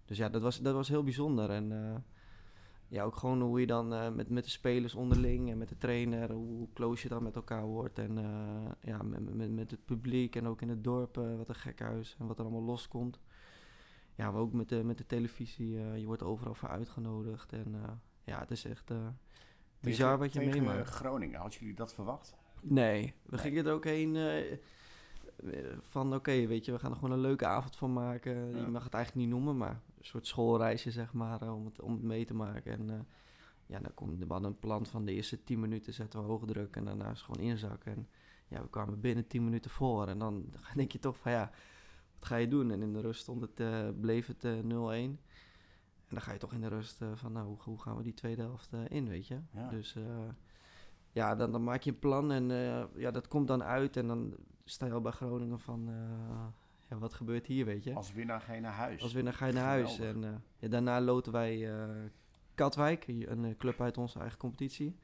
Dus 0.05 0.17
ja, 0.17 0.29
dat 0.29 0.43
was, 0.43 0.61
dat 0.61 0.75
was 0.75 0.89
heel 0.89 1.03
bijzonder. 1.03 1.51
En 1.51 2.05
ja, 2.89 3.03
ook 3.05 3.17
gewoon 3.17 3.41
hoe 3.41 3.61
je 3.61 3.67
dan 3.67 3.89
met, 4.17 4.29
met 4.29 4.45
de 4.45 4.51
spelers 4.51 4.95
onderling 4.95 5.51
en 5.51 5.59
met 5.59 5.69
de 5.69 5.79
trainer, 5.79 6.33
hoe 6.33 6.69
close 6.75 7.03
je 7.03 7.09
dan 7.09 7.23
met 7.23 7.37
elkaar 7.37 7.65
wordt. 7.65 7.99
En 7.99 8.15
ja, 8.81 9.03
met, 9.03 9.35
met, 9.35 9.51
met 9.51 9.71
het 9.71 9.85
publiek 9.85 10.37
en 10.37 10.47
ook 10.47 10.63
in 10.63 10.69
het 10.69 10.85
dorp, 10.85 11.17
wat 11.17 11.49
een 11.49 11.55
gek 11.55 11.81
huis 11.81 12.17
en 12.19 12.27
wat 12.27 12.39
er 12.39 12.45
allemaal 12.45 12.63
loskomt. 12.63 13.21
Ja, 14.23 14.31
maar 14.31 14.41
ook 14.41 14.53
met 14.53 14.69
de, 14.69 14.85
met 14.85 14.99
de 14.99 15.07
televisie, 15.07 15.79
eh, 15.79 15.99
je 15.99 16.07
wordt 16.07 16.23
overal 16.23 16.55
voor 16.55 16.69
uitgenodigd. 16.69 17.53
En 17.53 17.75
eh, 17.75 17.91
ja, 18.25 18.39
het 18.39 18.51
is 18.51 18.65
echt 18.65 18.91
eh, 18.91 18.97
bizar 19.81 20.07
Tegen- 20.09 20.19
wat 20.19 20.33
je 20.33 20.39
tegen 20.39 20.65
meemaakt. 20.65 20.89
Groningen, 20.89 21.41
hadden 21.41 21.59
jullie 21.59 21.75
dat 21.75 21.95
verwacht? 21.95 22.37
Nee, 22.61 23.15
we 23.23 23.31
Nee. 23.31 23.41
gingen 23.41 23.67
er 23.67 23.73
ook 23.73 23.85
heen 23.85 24.17
van 25.81 26.15
oké, 26.15 26.47
weet 26.47 26.65
je, 26.65 26.73
we 26.73 26.79
gaan 26.79 26.91
er 26.91 26.97
gewoon 26.97 27.11
een 27.13 27.21
leuke 27.21 27.47
avond 27.47 27.77
van 27.77 27.93
maken. 27.93 28.51
Ja. 28.51 28.57
Je 28.57 28.67
mag 28.71 28.85
het 28.85 28.95
eigenlijk 28.95 29.27
niet 29.27 29.35
noemen, 29.35 29.57
maar 29.57 29.71
een 29.99 30.05
soort 30.05 30.27
schoolreisje 30.27 30.91
zeg 30.91 31.13
maar, 31.13 31.53
om 31.53 31.65
het, 31.65 31.81
om 31.81 31.93
het 31.93 32.03
mee 32.03 32.25
te 32.25 32.35
maken. 32.35 32.73
En 32.73 33.07
ja, 33.67 33.79
dan 33.79 33.95
komt 33.95 34.19
we 34.19 34.25
hadden 34.29 34.51
een 34.51 34.59
plan 34.59 34.87
van 34.87 35.05
de 35.05 35.13
eerste 35.13 35.45
10 35.45 35.61
minuten 35.61 35.93
zetten 35.93 36.21
we 36.21 36.27
hoog 36.27 36.45
druk 36.47 36.77
en 36.77 36.85
daarna 36.85 37.05
is 37.11 37.21
het 37.21 37.31
gewoon 37.35 37.51
inzakken. 37.51 37.93
En 37.93 38.09
ja, 38.49 38.63
we 38.63 38.69
kwamen 38.69 39.01
binnen 39.01 39.27
10 39.27 39.45
minuten 39.45 39.71
voor 39.71 40.09
en 40.09 40.19
dan 40.19 40.45
denk 40.75 40.93
je 40.93 40.99
toch 40.99 41.17
van 41.17 41.33
ja, 41.33 41.51
wat 42.23 42.31
ga 42.31 42.37
je 42.37 42.49
doen? 42.49 42.71
En 42.71 42.83
in 42.83 42.93
de 42.93 43.01
rust 43.01 43.21
stond 43.21 43.41
het, 43.41 43.61
eh, 43.61 43.89
bleef 44.01 44.27
het 44.27 44.45
eh 44.45 44.53
0-1. 44.63 45.19
En 46.09 46.19
dan 46.19 46.21
ga 46.21 46.33
je 46.33 46.39
toch 46.39 46.53
in 46.53 46.61
de 46.61 46.69
rust 46.69 47.03
eh, 47.03 47.09
van 47.15 47.33
nou, 47.33 47.47
hoe, 47.47 47.57
hoe 47.63 47.81
gaan 47.81 47.97
we 47.97 48.03
die 48.03 48.15
tweede 48.15 48.43
helft 48.43 48.73
eh, 48.73 48.81
in, 48.89 49.09
weet 49.09 49.27
je? 49.27 49.39
Ja. 49.51 49.69
Dus 49.69 49.95
eh, 49.95 50.03
ja, 51.13 51.35
dan, 51.35 51.53
dan 51.53 51.65
maak 51.65 51.83
je 51.83 51.91
een 51.91 51.99
plan 51.99 52.33
en 52.33 52.51
eh, 52.51 52.85
ja, 52.97 53.11
dat 53.11 53.29
komt 53.29 53.49
dan 53.49 53.63
uit 53.63 53.97
en 53.97 54.07
dan 54.07 54.35
sta 54.65 54.87
je 54.87 54.93
al 54.93 55.01
bij 55.01 55.13
Groningen 55.13 55.61
van 55.61 55.89
eh, 55.89 55.95
ja, 56.89 56.99
wat 56.99 57.15
gebeurt 57.15 57.47
hier, 57.47 57.65
weet 57.65 57.85
je? 57.85 57.95
Als 57.95 58.13
winnaar 58.13 58.41
ga 58.41 58.53
je 58.53 58.61
naar 58.61 58.73
huis. 58.73 59.03
Als 59.03 59.13
winnaar 59.13 59.33
ga 59.35 59.47
je 59.47 59.53
naar 59.53 59.65
huis. 59.65 59.95
Geweldig. 59.95 60.23
En 60.23 60.29
eh, 60.35 60.41
ja, 60.59 60.69
daarna 60.69 61.01
loten 61.01 61.33
wij 61.33 61.73
eh, 61.81 61.89
Katwijk, 62.55 63.07
een 63.07 63.45
eh, 63.45 63.57
club 63.57 63.81
uit 63.81 63.99
onze 63.99 64.19
eigen 64.19 64.39
competitie. 64.39 64.97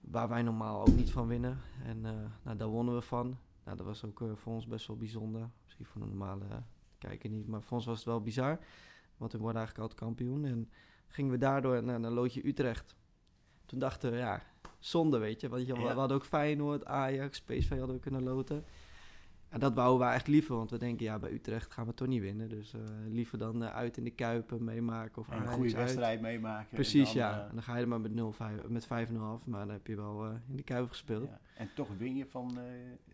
Waar 0.00 0.28
wij 0.28 0.42
normaal 0.42 0.80
ook 0.80 0.96
niet 0.96 1.10
van 1.10 1.26
winnen. 1.26 1.58
En 1.84 2.04
eh, 2.06 2.12
nou, 2.42 2.56
daar 2.56 2.68
wonnen 2.68 2.94
we 2.94 3.00
van. 3.02 3.38
Nou, 3.66 3.78
dat 3.78 3.86
was 3.86 4.04
ook 4.04 4.20
eh, 4.20 4.28
voor 4.34 4.52
ons 4.52 4.66
best 4.66 4.86
wel 4.86 4.96
bijzonder. 4.96 5.50
Misschien 5.62 5.84
voor 5.86 6.02
een 6.02 6.08
normale 6.08 6.44
eh, 6.44 6.56
kijker 6.98 7.30
niet, 7.30 7.46
maar 7.46 7.62
voor 7.62 7.76
ons 7.76 7.86
was 7.86 7.96
het 7.96 8.06
wel 8.06 8.20
bizar. 8.20 8.58
Want 9.16 9.32
we 9.32 9.38
worden 9.38 9.56
eigenlijk 9.56 9.90
altijd 9.90 10.08
kampioen. 10.08 10.44
En 10.44 10.70
gingen 11.06 11.30
we 11.30 11.38
daardoor 11.38 11.82
naar, 11.82 12.00
naar 12.00 12.10
Loodje 12.10 12.46
Utrecht. 12.46 12.96
Toen 13.66 13.78
dachten 13.78 14.10
we, 14.10 14.16
ja, 14.16 14.42
zonde 14.78 15.18
weet 15.18 15.40
je. 15.40 15.48
Want 15.48 15.66
je, 15.66 15.72
we, 15.72 15.80
Ja. 15.80 15.92
we 15.92 15.98
hadden 15.98 16.16
ook 16.16 16.24
Feyenoord, 16.24 16.84
Ajax, 16.84 17.40
PSV 17.42 17.68
hadden 17.68 17.96
we 17.96 18.00
kunnen 18.00 18.22
loten. 18.22 18.64
En 19.48 19.60
dat 19.60 19.74
wouden 19.74 19.98
we 19.98 20.04
eigenlijk 20.04 20.38
liever, 20.38 20.56
want 20.56 20.70
we 20.70 20.78
denken, 20.78 21.04
ja, 21.04 21.18
bij 21.18 21.32
Utrecht 21.32 21.72
gaan 21.72 21.86
we 21.86 21.94
toch 21.94 22.08
niet 22.08 22.20
winnen. 22.20 22.48
Dus 22.48 22.74
eh, 22.74 22.80
liever 23.08 23.38
dan 23.38 23.64
eh, 23.64 23.74
uit 23.74 23.96
in 23.96 24.04
de 24.04 24.10
Kuipen 24.10 24.64
meemaken 24.64 25.22
of 25.22 25.28
En 25.28 25.42
een 25.42 25.48
goede 25.48 25.76
wedstrijd 25.76 26.20
meemaken. 26.20 26.68
en 26.70 26.74
Precies, 26.74 27.04
dan, 27.12 27.14
ja. 27.22 27.32
eh, 27.32 27.42
En 27.48 27.50
dan 27.52 27.62
ga 27.62 27.76
je 27.76 27.82
er 27.82 27.88
maar 27.88 28.00
met, 28.00 28.12
0-5 28.12 28.68
met 28.68 28.86
5-0 28.86 28.88
af, 29.20 29.46
maar 29.46 29.60
dan 29.66 29.74
heb 29.74 29.86
je 29.86 29.96
wel 29.96 30.24
in 30.48 30.56
de 30.56 30.62
Kuip 30.62 30.88
gespeeld. 30.88 31.28
ja. 31.28 31.40
En 31.56 31.70
toch 31.74 31.88
win 31.98 32.16
je 32.16 32.26
van... 32.26 32.58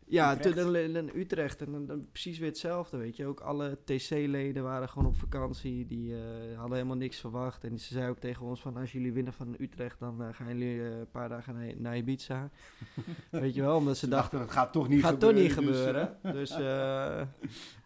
Ja, 0.04 0.32
Utrecht. 0.34 0.56
dan, 0.56 0.92
dan 0.92 1.10
Utrecht 1.14 1.60
en 1.62 1.72
dan, 1.72 1.86
dan 1.86 2.06
precies 2.12 2.38
weer 2.38 2.48
hetzelfde, 2.48 2.96
weet 2.96 3.16
je. 3.16 3.26
Ook 3.26 3.40
alle 3.40 3.78
TC-leden 3.84 4.62
waren 4.62 4.88
gewoon 4.88 5.08
op 5.08 5.16
vakantie, 5.16 5.86
die 5.86 6.14
hadden 6.56 6.76
helemaal 6.76 6.96
niks 6.96 7.20
verwacht. 7.20 7.64
En 7.64 7.78
ze 7.78 7.92
zei 7.94 8.10
ook 8.10 8.18
tegen 8.18 8.46
ons 8.46 8.60
van, 8.60 8.76
als 8.76 8.92
jullie 8.92 9.12
winnen 9.12 9.32
van 9.32 9.54
Utrecht, 9.58 9.98
dan 9.98 10.34
gaan 10.34 10.46
jullie 10.58 10.82
een 10.82 11.10
paar 11.10 11.28
dagen 11.28 11.54
naar, 11.54 11.72
naar 11.76 11.96
Ibiza. 11.96 12.50
weet 13.30 13.54
je 13.54 13.60
wel, 13.62 13.76
omdat 13.76 13.96
ze 13.96 14.04
Ze 14.04 14.10
dachten, 14.10 14.38
dachten, 14.38 14.56
het 14.56 14.64
gaat 14.64 14.72
toch 14.72 14.88
niet 14.88 15.00
gaat 15.02 15.12
gebeuren. 15.12 15.36
toch 15.48 15.56
niet 15.56 15.66
dus, 15.66 15.76
gebeuren. 15.78 16.18
Dus, 16.38 16.50
eh, 16.50 17.22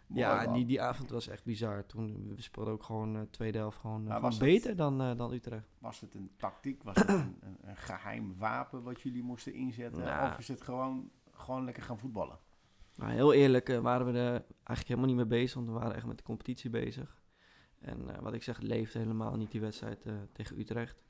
ja, 0.07 0.43
man. 0.43 0.53
die, 0.53 0.65
die 0.65 0.81
avond 0.81 1.09
was 1.09 1.27
echt 1.27 1.43
bizar. 1.43 1.85
Toen, 1.85 2.33
we 2.35 2.41
speelden 2.41 2.73
ook 2.73 2.83
gewoon 2.83 3.15
eh 3.15 3.21
tweede 3.31 3.57
helft 3.57 3.77
gewoon, 3.77 4.05
dat- 4.05 4.39
beter 4.39 4.75
dan, 4.75 4.97
dan 5.17 5.33
Utrecht. 5.33 5.67
Was 5.79 5.99
het 5.99 6.15
een 6.15 6.31
tactiek? 6.37 6.83
Was 6.83 6.95
het 6.97 7.09
een, 7.09 7.37
een, 7.39 7.57
een 7.61 7.77
geheim 7.77 8.37
wapen 8.37 8.83
wat 8.83 9.01
jullie 9.01 9.23
moesten 9.23 9.53
inzetten? 9.53 10.03
Nou. 10.03 10.31
Of 10.31 10.37
is 10.37 10.47
het 10.47 10.61
gewoon, 10.61 11.09
gewoon 11.31 11.65
lekker 11.65 11.83
gaan 11.83 11.99
voetballen? 11.99 12.39
Maar 12.95 13.11
heel 13.11 13.33
eerlijk 13.33 13.67
waren 13.81 14.05
we 14.05 14.11
er 14.19 14.31
eigenlijk 14.53 14.87
helemaal 14.87 15.05
niet 15.05 15.15
mee 15.15 15.25
bezig, 15.25 15.53
want 15.53 15.67
we 15.67 15.73
waren 15.73 15.95
echt 15.95 16.05
met 16.05 16.17
de 16.17 16.23
competitie 16.23 16.69
bezig. 16.69 17.21
En 17.79 18.21
wat 18.21 18.33
ik 18.33 18.43
zeg, 18.43 18.55
het 18.55 18.65
leefde 18.67 18.99
helemaal 18.99 19.35
niet 19.35 19.51
die 19.51 19.61
wedstrijd 19.61 20.05
tegen 20.33 20.59
Utrecht. 20.59 21.03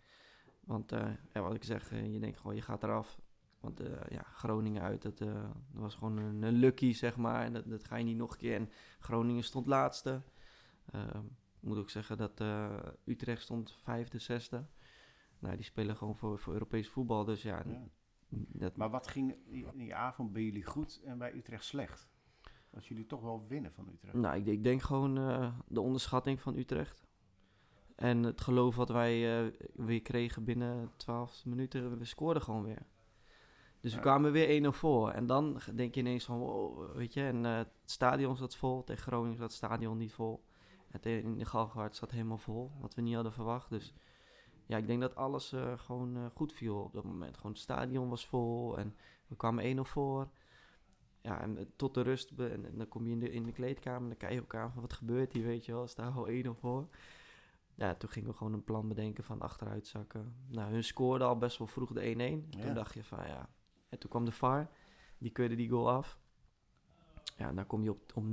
Want 0.60 0.92
ja, 1.34 1.42
wat 1.42 1.54
ik 1.54 1.64
zeg, 1.64 1.90
je 1.90 2.20
denkt 2.20 2.38
gewoon, 2.40 2.56
je 2.56 2.62
gaat 2.62 2.84
eraf. 2.84 3.20
Want 3.60 3.80
eh, 3.80 4.10
ja, 4.10 4.22
Groningen 4.24 4.82
uit, 4.82 5.02
dat, 5.02 5.22
eh, 5.22 5.34
dat 5.72 5.82
was 5.82 5.96
gewoon 5.96 6.18
een, 6.18 6.42
een 6.42 6.54
lucky, 6.54 6.94
zeg 6.94 7.18
maar. 7.18 7.44
En 7.44 7.54
dat, 7.54 7.70
dat 7.70 7.84
ga 7.84 7.96
je 7.96 8.04
niet 8.04 8.18
nog 8.18 8.32
een 8.32 8.38
keer. 8.38 8.56
En 8.56 8.70
Groningen 9.00 9.44
stond 9.44 9.68
laatste. 9.68 10.22
Ehm, 10.92 11.26
ik 11.60 11.68
moet 11.68 11.78
ook 11.78 11.90
zeggen 11.90 12.18
dat 12.18 12.40
eh, 12.40 12.80
Utrecht 13.06 13.42
stond 13.42 13.72
vijfde, 13.84 14.20
zesde. 14.20 14.66
Nou, 15.40 15.56
die 15.56 15.66
spelen 15.66 15.98
gewoon 15.98 16.16
voor, 16.16 16.40
voor 16.40 16.54
Europees 16.54 16.90
voetbal. 16.90 17.26
Dus 17.26 17.42
ja, 17.42 17.64
Ja. 17.66 17.84
dat, 18.30 18.78
Maar 18.78 18.90
wat 18.90 19.08
ging 19.08 19.36
die, 19.46 19.66
die 19.76 19.96
avond 19.96 20.34
bij 20.34 20.44
jullie 20.44 20.66
goed 20.66 21.02
en 21.06 21.18
bij 21.18 21.34
Utrecht 21.34 21.64
slecht? 21.64 22.10
Dat 22.70 22.86
jullie 22.86 23.06
toch 23.06 23.22
wel 23.22 23.46
winnen 23.48 23.74
van 23.74 23.90
Utrecht. 23.94 24.14
Nou, 24.14 24.38
ik, 24.38 24.46
ik 24.46 24.64
denk 24.64 24.82
gewoon 24.82 25.16
de 25.68 25.82
onderschatting 25.82 26.42
van 26.42 26.56
Utrecht. 26.56 27.06
En 27.96 28.24
het 28.24 28.42
geloof 28.42 28.76
wat 28.76 28.90
wij 28.90 29.52
weer 29.74 30.02
kregen 30.02 30.44
binnen 30.44 30.92
12 30.96 31.46
minuten, 31.46 31.98
we 31.98 32.06
scoorden 32.06 32.42
gewoon 32.44 32.64
weer. 32.64 32.86
Dus 33.82 33.94
we 33.94 34.00
kwamen 34.00 34.32
weer 34.32 34.64
1-0 34.66 34.68
voor. 34.76 35.10
En 35.12 35.26
dan 35.28 35.60
denk 35.76 35.94
je 35.94 36.00
ineens 36.00 36.26
van, 36.26 36.38
wow, 36.38 36.96
weet 36.96 37.14
je, 37.14 37.24
en 37.24 37.46
eh, 37.46 37.58
het 37.58 37.70
stadion 37.86 38.38
zat 38.38 38.56
vol. 38.56 38.84
Tegen 38.84 39.02
Groningen 39.04 39.38
zat 39.38 39.48
het 39.48 39.56
stadion 39.58 39.98
niet 39.98 40.14
vol. 40.14 40.44
En 40.92 41.02
te- 41.02 41.22
in 41.22 41.38
de 41.38 41.46
Galgenwaard 41.46 41.96
zat 41.96 42.12
helemaal 42.12 42.38
vol, 42.38 42.72
wat 42.80 42.94
we 42.96 43.02
niet 43.02 43.14
hadden 43.16 43.32
verwacht. 43.34 43.70
Dus 43.70 43.94
ja, 44.66 44.78
ik 44.78 44.88
denk 44.88 45.02
dat 45.02 45.16
alles 45.16 45.52
eh, 45.54 45.78
gewoon 45.78 46.16
eh, 46.16 46.26
goed 46.34 46.54
viel 46.54 46.76
op 46.78 46.94
dat 46.94 47.04
moment. 47.04 47.38
Gewoon 47.38 47.52
het 47.52 47.62
stadion 47.62 48.10
was 48.10 48.28
vol 48.28 48.78
en 48.78 48.96
we 49.28 49.36
kwamen 49.36 49.78
1-0 49.78 49.80
voor. 49.82 50.30
Ja, 51.22 51.42
en 51.42 51.72
tot 51.76 51.94
de 51.94 52.02
rust, 52.02 52.32
en, 52.38 52.66
en 52.66 52.78
dan 52.78 52.88
kom 52.88 53.06
je 53.06 53.12
in 53.12 53.20
de, 53.20 53.30
in 53.32 53.44
de 53.44 53.52
kleedkamer 53.52 54.02
en 54.02 54.08
dan 54.08 54.18
kijk 54.18 54.32
je 54.34 54.40
elkaar 54.40 54.72
van 54.72 54.82
wat 54.82 54.94
gebeurt 54.94 55.34
hier, 55.34 55.44
weet 55.46 55.66
je 55.66 55.72
wel. 55.72 55.84
Is 55.84 55.96
daar 55.96 56.12
al 56.12 56.28
1-0 56.30 56.50
voor. 56.60 56.88
Ja, 57.76 57.96
toen 57.96 58.10
gingen 58.10 58.30
we 58.30 58.36
gewoon 58.36 58.54
een 58.54 58.64
plan 58.64 58.88
bedenken 58.88 59.24
van 59.24 59.42
achteruit 59.42 59.88
zakken. 59.88 60.36
Nou, 60.48 60.72
hun 60.72 60.84
scoorden 60.84 61.28
al 61.28 61.38
best 61.38 61.58
wel 61.58 61.68
vroeg 61.68 61.92
de 61.94 62.02
1-1. 62.02 62.18
En 62.18 62.48
Ja. 62.50 62.62
Toen 62.66 62.74
dacht 62.74 62.94
je 62.94 63.04
van 63.04 63.28
ja. 63.28 63.50
En 63.90 64.00
toen 64.00 64.10
kwam 64.10 64.26
de 64.26 64.32
VAR, 64.32 64.70
die 65.18 65.32
keurde 65.32 65.56
die 65.56 65.70
goal 65.70 65.90
af. 65.90 66.18
Ja, 67.38 67.48
en 67.48 67.56
dan 67.56 67.68
kom 67.68 67.84
je 67.84 67.90
op, 67.90 68.12
op 68.16 68.24
0-2. 68.24 68.30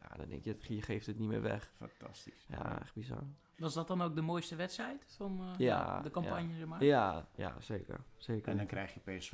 Ja, 0.00 0.16
dan 0.16 0.28
denk 0.28 0.44
je, 0.44 0.56
je 0.60 0.82
geeft 0.82 1.06
het 1.06 1.18
niet 1.18 1.28
meer 1.28 1.42
weg. 1.42 1.72
Fantastisch. 1.76 2.46
Ja, 2.48 2.80
echt 2.80 2.94
bizar. 2.94 3.22
Was 3.58 3.74
dat 3.74 3.88
dan 3.88 4.02
ook 4.02 4.14
de 4.14 4.20
mooiste 4.22 4.56
wedstrijd 4.56 5.04
van 5.16 5.40
eh, 5.40 5.58
Ja, 5.58 6.00
de 6.00 6.10
campagne? 6.10 6.56
zeg 6.56 6.66
maar? 6.66 6.84
Ja, 6.84 7.28
ja 7.34 7.60
zeker. 7.60 8.00
zeker. 8.16 8.48
En 8.48 8.56
dan 8.56 8.66
krijg 8.66 8.94
je 8.94 9.00
PSV. 9.00 9.32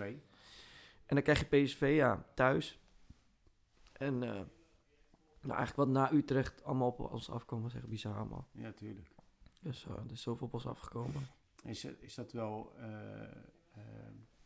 En 1.07 1.14
dan 1.14 1.23
krijg 1.23 1.38
je 1.38 1.62
PSV, 1.62 1.92
ja, 1.97 2.25
thuis. 2.35 2.81
En 3.92 4.23
eh, 4.23 4.29
nou, 5.40 5.57
eigenlijk 5.57 5.77
wat 5.77 5.88
na 5.88 6.12
Utrecht 6.12 6.64
allemaal 6.64 6.88
op 6.88 7.01
ons 7.01 7.31
afkomen, 7.31 7.64
was 7.64 7.75
echt 7.75 7.88
bizar 7.88 8.16
allemaal. 8.16 8.49
Ja, 8.53 8.73
tuurlijk. 8.73 9.09
Dus 9.61 9.87
eh, 9.87 9.92
er 9.92 10.11
is 10.12 10.23
zoveel 10.23 10.47
op 10.47 10.55
ons 10.55 10.66
afgekomen. 10.66 11.27
Is, 11.64 11.85
is 11.85 12.14
dat 12.14 12.33
wel... 12.33 12.75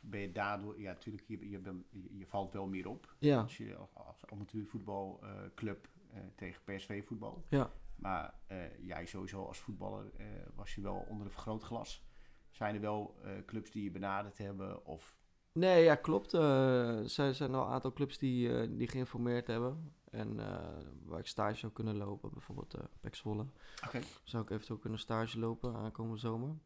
eh, 0.07 0.11
eh, 0.11 0.11
ben 0.11 0.21
je 0.21 0.33
daardoor... 0.33 0.81
Ja, 0.81 0.93
natuurlijk, 0.93 1.25
je, 1.27 1.51
je, 1.51 1.59
bent- 1.59 1.87
je, 2.19 2.27
valt 2.27 2.53
wel 2.53 2.67
meer 2.67 2.89
op. 2.89 3.15
Ja, 3.19 3.41
Als 3.41 3.57
je 3.57 3.77
als, 3.93 4.25
amateurvoetbalclub 4.31 5.89
eh 6.13 6.21
tegen 6.37 6.63
PSV 6.65 7.05
voetbal. 7.07 7.45
ja. 7.49 7.71
Maar 7.97 8.35
eh, 8.47 8.79
jij 8.87 9.07
sowieso 9.07 9.45
als 9.45 9.59
voetballer 9.59 10.11
eh, 10.17 10.27
was 10.55 10.75
je 10.75 10.81
wel 10.81 11.07
onder 11.09 11.27
een 11.27 11.33
vergrootglas. 11.33 12.05
Zijn 12.51 12.75
er 12.75 12.81
wel 12.81 13.17
eh, 13.23 13.31
clubs 13.47 13.71
die 13.71 13.83
je 13.85 13.91
benaderd 13.91 14.39
hebben? 14.39 14.87
Of 14.87 15.17
Nee, 15.53 15.85
ja, 15.85 15.95
klopt. 15.95 16.35
Eh, 16.35 16.99
er 16.99 17.09
zijn, 17.11 17.35
zijn 17.35 17.55
al 17.55 17.67
een 17.67 17.73
aantal 17.73 17.93
clubs 17.93 18.19
die, 18.19 18.59
eh, 18.61 18.69
die 18.79 18.89
geïnformeerd 18.89 19.47
hebben. 19.47 19.93
En 20.11 20.41
eh, 20.41 20.69
waar 21.05 21.19
ik 21.19 21.27
stage 21.27 21.57
zou 21.57 21.73
kunnen 21.73 21.97
lopen, 21.97 22.31
bijvoorbeeld 22.33 22.75
eh 22.75 22.85
Pek 23.01 23.15
Zwolle. 23.15 23.47
Oké. 23.87 24.01
Zou 24.25 24.43
ik 24.43 24.51
eventueel 24.51 24.79
kunnen 24.79 24.99
stage 24.99 25.39
lopen 25.39 25.75
aankomende 25.77 26.19
zomer. 26.19 26.57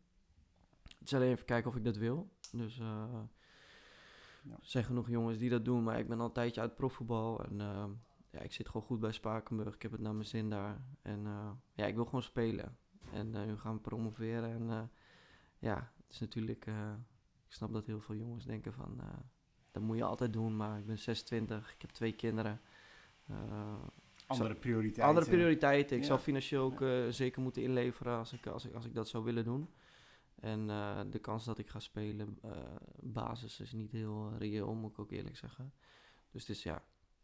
Het 0.99 1.09
is 1.09 1.15
alleen 1.15 1.31
even 1.31 1.45
kijken 1.47 1.71
of 1.71 1.77
ik 1.77 1.85
dat 1.85 1.97
wil. 1.97 2.31
Dus 2.53 2.79
eh, 2.79 2.87
Ja. 4.43 4.51
er 4.53 4.59
zijn 4.61 4.85
genoeg 4.85 5.09
jongens 5.09 5.39
die 5.39 5.51
dat 5.51 5.65
doen, 5.65 5.83
maar 5.83 5.99
ik 5.99 6.09
ben 6.09 6.21
al 6.21 6.27
een 6.27 6.33
tijdje 6.33 6.61
uit 6.61 6.75
profvoetbal. 6.75 7.45
En 7.45 7.61
eh, 7.61 7.85
ja, 8.31 8.41
ik 8.41 8.53
zit 8.53 8.67
gewoon 8.67 8.87
goed 8.87 9.01
bij 9.01 9.13
Spakenburg. 9.13 9.75
Ik 9.75 9.83
heb 9.83 9.93
het 9.93 10.01
naar 10.01 10.15
mijn 10.15 10.27
zin 10.27 10.51
daar. 10.51 10.81
En 11.03 11.27
eh, 11.27 11.51
ja, 11.73 11.87
ik 11.87 11.95
wil 11.95 12.05
gewoon 12.05 12.23
spelen. 12.23 12.77
En 13.13 13.31
nu 13.47 13.57
gaan 13.59 13.75
we 13.75 13.81
promoveren. 13.81 14.51
En 14.51 14.91
ja, 15.59 15.93
het 15.97 16.13
is 16.13 16.19
natuurlijk... 16.21 16.67
ik 17.47 17.53
snap 17.57 17.73
dat 17.73 17.87
heel 17.87 18.01
veel 18.01 18.15
jongens 18.15 18.45
denken 18.45 18.73
van... 18.73 19.01
dat 19.71 19.83
moet 19.83 19.97
je 19.97 20.05
altijd 20.05 20.33
doen, 20.33 20.57
maar 20.57 20.79
ik 20.79 20.87
ben 20.87 20.99
26, 20.99 21.75
ik 21.75 21.81
heb 21.81 21.91
twee 21.91 22.13
kinderen. 22.13 22.61
Andere 24.27 24.55
prioriteiten. 24.55 25.05
Andere 25.05 25.27
prioriteiten. 25.27 25.97
Ik 25.97 26.03
Ja. 26.03 26.09
zal 26.09 26.19
financieel 26.19 26.63
ook 26.65 26.85
zeker 27.13 27.43
moeten 27.43 27.63
inleveren 27.63 28.19
als 28.19 28.33
ik, 28.33 28.47
als, 28.47 28.65
ik, 28.65 28.75
als 28.75 28.85
ik 28.85 28.95
dat 28.95 29.09
zou 29.09 29.25
willen 29.25 29.45
doen. 29.45 29.69
En 30.41 30.71
eh, 30.71 31.01
de 31.11 31.19
kans 31.19 31.45
dat 31.45 31.59
ik 31.59 31.69
ga 31.69 31.79
spelen, 31.79 32.39
eh, 32.43 32.51
basis 33.01 33.61
is 33.61 33.73
niet 33.73 33.93
heel 33.93 34.31
eh, 34.33 34.39
reëel, 34.39 34.75
moet 34.75 34.91
ik 34.91 34.99
ook 34.99 35.11
eerlijk 35.11 35.37
zeggen. 35.37 35.73
Dus 36.31 36.41
het 36.47 36.57
is 36.57 36.63
ja, 36.63 36.83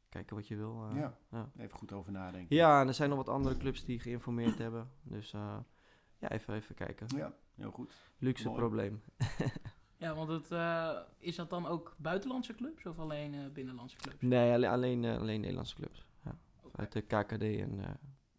kijken 0.09 0.37
wat 0.37 0.49
je 0.49 0.57
wil. 0.57 0.89
eh. 0.91 0.97
Ja. 0.97 1.19
ja. 1.31 1.51
Even 1.59 1.79
goed 1.79 1.93
over 1.93 2.13
nadenken. 2.13 2.57
Ja, 2.57 2.81
en 2.81 2.89
er 2.89 2.95
zijn 2.95 3.09
nog 3.09 3.19
wat 3.19 3.29
andere 3.29 3.57
clubs 3.57 3.85
die 3.85 4.01
geïnformeerd 4.01 4.59
hebben. 4.59 4.91
Dus 5.03 5.33
eh, 5.33 5.59
ja, 6.19 6.31
even, 6.31 6.55
even 6.55 6.75
kijken. 6.75 7.07
Ja, 7.17 7.35
heel 7.55 7.71
goed. 7.71 7.95
Luxe 8.19 8.45
Mooi. 8.49 8.59
probleem. 8.59 9.03
Ja, 9.99 10.15
want 10.15 10.29
het, 10.29 10.51
eh, 10.51 10.99
is 11.19 11.37
dat 11.37 11.51
dan 11.51 11.67
ook 11.67 11.95
buitenlandse 11.99 12.55
clubs 12.55 12.87
of 12.87 12.99
alleen 12.99 13.35
eh, 13.35 13.41
binnenlandse 13.53 13.97
clubs? 13.97 14.17
Nee, 14.21 14.53
alleen, 14.53 14.71
alleen, 14.71 15.05
alleen 15.05 15.41
Nederlandse 15.41 15.75
clubs. 15.75 16.07
Ja. 16.25 16.39
Uit 16.73 16.93
de 16.93 17.01
KKD 17.01 17.43
en 17.43 17.81
eh, 17.85 17.91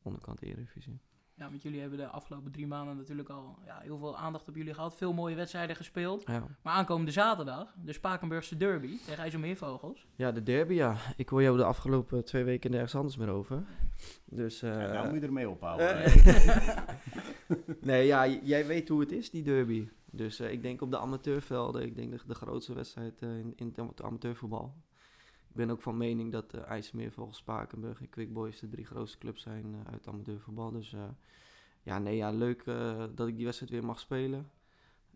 onderkant 0.01 0.41
Eredivisie. 0.41 0.99
Ja, 1.37 1.49
want 1.49 1.61
jullie 1.61 1.79
hebben 1.79 1.97
de 1.97 2.07
afgelopen 2.07 2.51
drie 2.51 2.67
maanden 2.67 2.97
natuurlijk 2.97 3.29
al 3.29 3.57
ja, 3.65 3.79
heel 3.79 3.97
veel 3.97 4.17
aandacht 4.17 4.47
op 4.47 4.55
jullie 4.55 4.73
gehad. 4.73 4.95
Veel 4.95 5.13
mooie 5.13 5.35
wedstrijden 5.35 5.75
gespeeld. 5.75 6.23
Ja. 6.25 6.43
Maar 6.61 6.73
aankomende 6.73 7.11
zaterdag, 7.11 7.73
de 7.83 7.93
Spakenburgse 7.93 8.57
derby 8.57 8.97
tegen 9.05 9.17
IJsselmeervogels. 9.23 10.07
ja, 10.15 10.31
de 10.31 10.43
derby, 10.43 10.73
ja. 10.73 10.95
Ik 11.17 11.29
hoor 11.29 11.41
jou 11.41 11.57
de 11.57 11.63
afgelopen 11.63 12.25
twee 12.25 12.43
weken 12.43 12.71
nergens 12.71 12.95
anders 12.95 13.17
meer 13.17 13.29
over. 13.29 13.63
Dus, 14.25 14.61
eh, 14.61 14.71
Ja, 14.71 14.91
nou 14.93 15.07
moet 15.09 15.19
je 15.21 15.25
ermee 15.25 15.49
ophouden. 15.49 15.95
eh, 16.03 16.77
nee, 17.81 18.05
ja, 18.05 18.27
jij 18.27 18.65
weet 18.65 18.89
hoe 18.89 18.99
het 18.99 19.11
is, 19.11 19.29
die 19.29 19.43
derby. 19.43 19.87
Dus 20.11 20.39
eh, 20.39 20.51
ik 20.51 20.61
denk 20.61 20.81
op 20.81 20.91
de 20.91 20.97
amateurvelden, 20.97 21.81
ik 21.81 21.95
denk 21.95 22.11
de, 22.11 22.19
de 22.27 22.35
grootste 22.35 22.73
wedstrijd 22.73 23.21
in, 23.21 23.53
in 23.55 23.73
het 23.75 24.03
amateurvoetbal. 24.03 24.73
Ik 25.57 25.65
ben 25.65 25.71
ook 25.75 25.81
van 25.81 25.97
mening 25.97 26.31
dat 26.31 26.55
uh, 26.55 26.61
IJsselmeervogels, 26.63 27.37
Spakenburg 27.37 27.99
en 28.01 28.09
Quick 28.09 28.33
Boys 28.33 28.59
de 28.59 28.67
drie 28.69 28.85
grootste 28.85 29.17
clubs 29.17 29.41
zijn 29.41 29.73
eh, 29.75 29.91
uit 29.93 30.07
amateurvoetbal. 30.07 30.71
Dus 30.71 30.93
eh, 30.93 31.09
ja, 31.83 31.99
nee, 31.99 32.15
ja, 32.15 32.31
leuk 32.31 32.61
eh, 32.61 33.05
dat 33.15 33.27
ik 33.27 33.35
die 33.35 33.45
wedstrijd 33.45 33.71
weer 33.71 33.85
mag 33.85 33.99
spelen. 33.99 34.51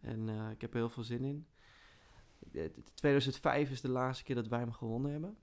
En 0.02 0.30
eh, 0.30 0.50
ik 0.50 0.62
heb 0.62 0.72
er 0.72 0.78
heel 0.80 0.90
veel 0.90 1.04
zin 1.04 1.24
in. 1.24 1.46
Eh, 2.54 2.66
t- 2.66 2.96
2005 2.96 3.72
is 3.72 3.82
de 3.82 3.90
laatste 3.90 4.24
keer 4.24 4.36
dat 4.36 4.48
wij 4.48 4.60
hem 4.60 4.72
gewonnen 4.72 5.12
hebben. 5.12 5.38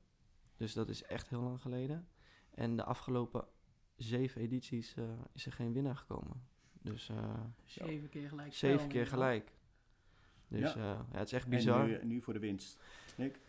Dus 0.56 0.72
dat 0.72 0.88
is 0.88 1.02
echt 1.02 1.28
heel 1.28 1.40
lang 1.42 1.60
geleden. 1.60 2.08
En 2.54 2.76
de 2.76 2.84
afgelopen 2.84 3.44
zeven 3.96 4.40
edities 4.40 4.94
eh, 4.94 5.04
is 5.32 5.46
er 5.46 5.52
geen 5.52 5.72
winnaar 5.72 5.96
gekomen. 5.96 6.42
Dus 6.82 7.08
eh, 7.08 7.40
Zeven 7.64 8.08
keer 8.08 8.28
gelijk. 8.28 8.54
zeven 8.54 8.88
keer 8.88 9.06
gelijk. 9.06 9.52
Dus 10.48 10.72
Ja. 10.74 10.80
ja. 10.82 11.06
ja, 11.12 11.18
het 11.18 11.26
is 11.26 11.32
echt 11.32 11.44
En 11.44 11.50
bizar. 11.50 11.86
nu, 11.86 12.04
nu 12.04 12.20
voor 12.22 12.32
de 12.32 12.38
winst. 12.40 12.78
Nick? 13.16 13.40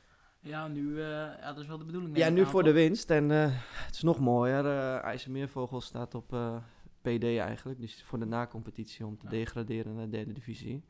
Ja, 0.41 0.67
nu, 0.67 0.99
eh, 1.02 1.08
ja, 1.39 1.47
dat 1.54 1.58
is 1.60 1.67
wel 1.67 1.78
de 1.78 1.86
bedoeling. 1.86 2.17
ja, 2.17 2.30
nu 2.30 2.45
voor 2.45 2.63
de 2.63 2.71
winst. 2.71 3.10
En 3.10 3.32
eh, 3.32 3.47
het 3.86 3.95
is 3.95 4.02
nog 4.02 4.19
mooier. 4.19 4.65
eh 4.65 5.04
IJsselmeervogel 5.04 5.82
staat 5.82 6.15
op 6.15 6.34
eh, 6.34 6.58
PD 7.02 7.23
eigenlijk. 7.23 7.80
Dus 7.80 8.04
voor 8.04 8.19
de 8.19 8.25
na-competitie 8.25 9.06
om 9.06 9.17
te 9.17 9.25
Ja. 9.25 9.30
degraderen 9.32 9.95
naar 9.95 10.06
de 10.06 10.12
derde 10.12 10.34
divisie. 10.34 10.84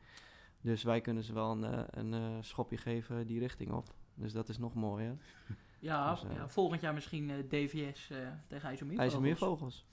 Dus 0.60 0.82
wij 0.82 1.00
kunnen 1.00 1.22
ze 1.22 1.32
wel 1.32 1.50
een, 1.50 1.64
eh, 1.64 1.82
een 1.90 2.44
schopje 2.44 2.76
geven 2.76 3.26
die 3.26 3.38
richting 3.38 3.72
op. 3.72 3.94
Dus 4.14 4.32
dat 4.32 4.48
is 4.48 4.58
nog 4.58 4.74
mooier. 4.74 5.16
Ja, 5.82 6.10
Dus, 6.10 6.22
ja, 6.34 6.48
volgend 6.48 6.80
jaar 6.80 6.94
misschien 6.94 7.30
eh, 7.30 7.36
DVS 7.48 8.10
eh, 8.10 8.18
tegen 8.46 8.68
IJsselmeervogels. 8.68 8.98
IJsselmeervogels. 8.98 9.86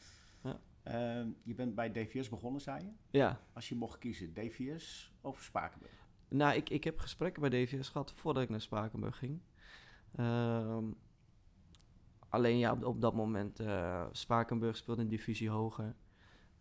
Ehm, 0.83 1.27
je 1.43 1.53
bent 1.53 1.75
bij 1.75 1.91
DVS 1.91 2.29
begonnen, 2.29 2.61
zei 2.61 2.83
je? 2.83 3.17
Ja. 3.17 3.39
Als 3.53 3.69
je 3.69 3.75
mocht 3.75 3.97
kiezen, 3.99 4.33
DVS 4.33 5.13
of 5.21 5.41
Spakenburg? 5.41 6.06
Nou, 6.29 6.55
ik, 6.55 6.69
ik 6.69 6.83
heb 6.83 6.99
gesprekken 6.99 7.41
bij 7.41 7.49
DVS 7.49 7.89
gehad 7.89 8.11
voordat 8.13 8.43
ik 8.43 8.49
naar 8.49 8.61
Spakenburg 8.61 9.17
ging. 9.17 9.39
Ehm, 10.15 10.85
alleen 12.29 12.57
ja, 12.57 12.71
op, 12.71 12.83
op 12.85 13.01
dat 13.01 13.13
moment, 13.13 13.59
eh 13.59 14.05
Spakenburg 14.11 14.77
speelde 14.77 15.01
een 15.01 15.07
divisie 15.07 15.49
hoger. 15.49 15.95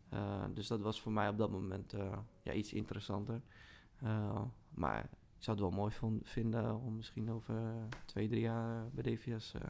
Eh, 0.09 0.45
dus 0.55 0.67
dat 0.67 0.81
was 0.81 1.01
voor 1.01 1.13
mij 1.13 1.29
op 1.29 1.39
dat 1.39 1.51
moment 1.51 1.93
eh, 1.93 2.19
ja, 2.43 2.53
iets 2.53 2.73
interessanter. 2.73 3.43
Maar 4.71 5.05
ik 5.37 5.43
zou 5.43 5.57
het 5.57 5.67
wel 5.67 5.77
mooi 5.77 6.21
vinden 6.23 6.81
om 6.81 6.97
misschien 6.97 7.31
over 7.31 7.73
twee, 8.05 8.29
drie 8.29 8.41
jaar 8.41 8.91
bij 8.91 9.03
DVS 9.03 9.51
te 9.51 9.61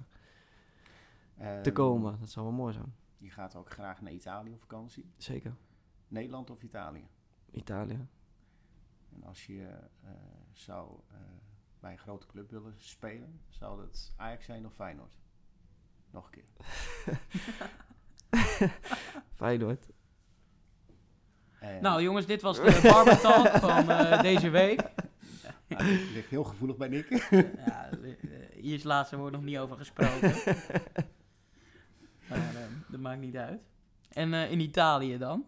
Ehm, 1.38 1.72
komen. 1.72 2.18
Dat 2.20 2.30
zou 2.30 2.46
wel 2.46 2.54
mooi 2.54 2.72
zijn. 2.72 2.94
Je 3.18 3.30
gaat 3.30 3.54
ook 3.54 3.70
graag 3.70 4.00
naar 4.00 4.12
Italië 4.12 4.52
op 4.52 4.60
vakantie. 4.60 5.10
Zeker. 5.16 5.54
Nederland 6.08 6.50
of 6.50 6.62
Italië? 6.62 7.06
Italië. 7.50 8.06
En 9.16 9.22
als 9.24 9.46
je 9.46 9.66
eh, 10.04 10.10
zou 10.52 11.00
eh, 11.10 11.16
bij 11.80 11.92
een 11.92 11.98
grote 11.98 12.26
club 12.26 12.50
willen 12.50 12.74
spelen, 12.76 13.40
zou 13.48 13.80
dat 13.80 14.12
Ajax 14.16 14.44
zijn 14.44 14.66
of 14.66 14.74
Feyenoord? 14.74 15.16
Nog 16.10 16.30
een 16.30 16.30
keer. 16.30 16.44
Feyenoord. 19.34 19.86
En- 21.60 21.82
Nou 21.82 22.02
jongens, 22.02 22.26
dit 22.26 22.42
was 22.42 22.56
de 22.60 22.80
Barber 22.82 23.20
Talk 23.20 23.46
van 23.48 23.90
eh, 23.90 24.22
deze 24.22 24.48
week. 24.50 24.80
Dit 25.66 25.80
ligt 26.12 26.28
heel 26.30 26.44
gevoelig 26.44 26.76
bij 26.76 26.88
Nick. 26.88 27.08
Ja, 27.66 27.88
hier 28.54 28.72
is 28.72 28.72
het 28.72 28.84
laatste 28.84 29.16
woord 29.16 29.32
nog 29.32 29.42
niet 29.42 29.58
over 29.58 29.76
gesproken. 29.76 30.34
maar 32.28 32.52
dat 32.88 33.00
maakt 33.00 33.20
niet 33.20 33.36
uit. 33.36 33.60
En 34.08 34.34
eh, 34.34 34.50
in 34.50 34.60
Italië 34.60 35.18
dan? 35.18 35.46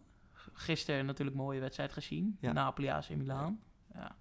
Gisteren 0.60 1.06
natuurlijk 1.06 1.36
een 1.36 1.42
mooie 1.42 1.60
wedstrijd 1.60 1.92
gezien. 1.92 2.36
Ja. 2.40 2.52
Napoli 2.52 2.88
AC 2.88 3.08
Milan. 3.08 3.60
Ja. 3.94 4.16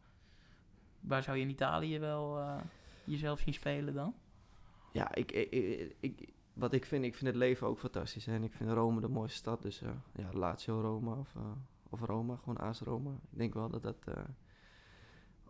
Waar 0.99 1.23
zou 1.23 1.37
je 1.37 1.43
in 1.43 1.49
Italië 1.49 1.99
wel 1.99 2.39
eh, 2.39 2.57
jezelf 3.03 3.39
zien 3.39 3.53
spelen 3.53 3.93
dan? 3.93 4.15
Ja, 4.91 5.15
ik, 5.15 5.31
ik, 5.31 5.95
ik, 5.99 6.29
wat 6.53 6.73
ik 6.73 6.85
vind, 6.85 7.03
ik 7.03 7.15
vind 7.15 7.25
het 7.25 7.35
leven 7.35 7.67
ook 7.67 7.79
fantastisch. 7.79 8.25
hè. 8.25 8.33
En 8.33 8.43
ik 8.43 8.53
vind 8.53 8.69
Rome 8.69 9.01
de 9.01 9.07
mooiste 9.07 9.37
stad. 9.37 9.61
Dus 9.61 9.81
eh, 9.81 9.89
ja, 10.15 10.29
Lazio 10.33 10.81
Roma 10.81 11.15
of, 11.15 11.35
eh, 11.35 11.41
of 11.89 12.01
Roma, 12.01 12.35
gewoon 12.35 12.57
AS 12.57 12.79
Roma. 12.79 13.11
Ik 13.11 13.37
denk 13.37 13.53
wel 13.53 13.69
dat 13.69 13.83
dat 13.83 13.97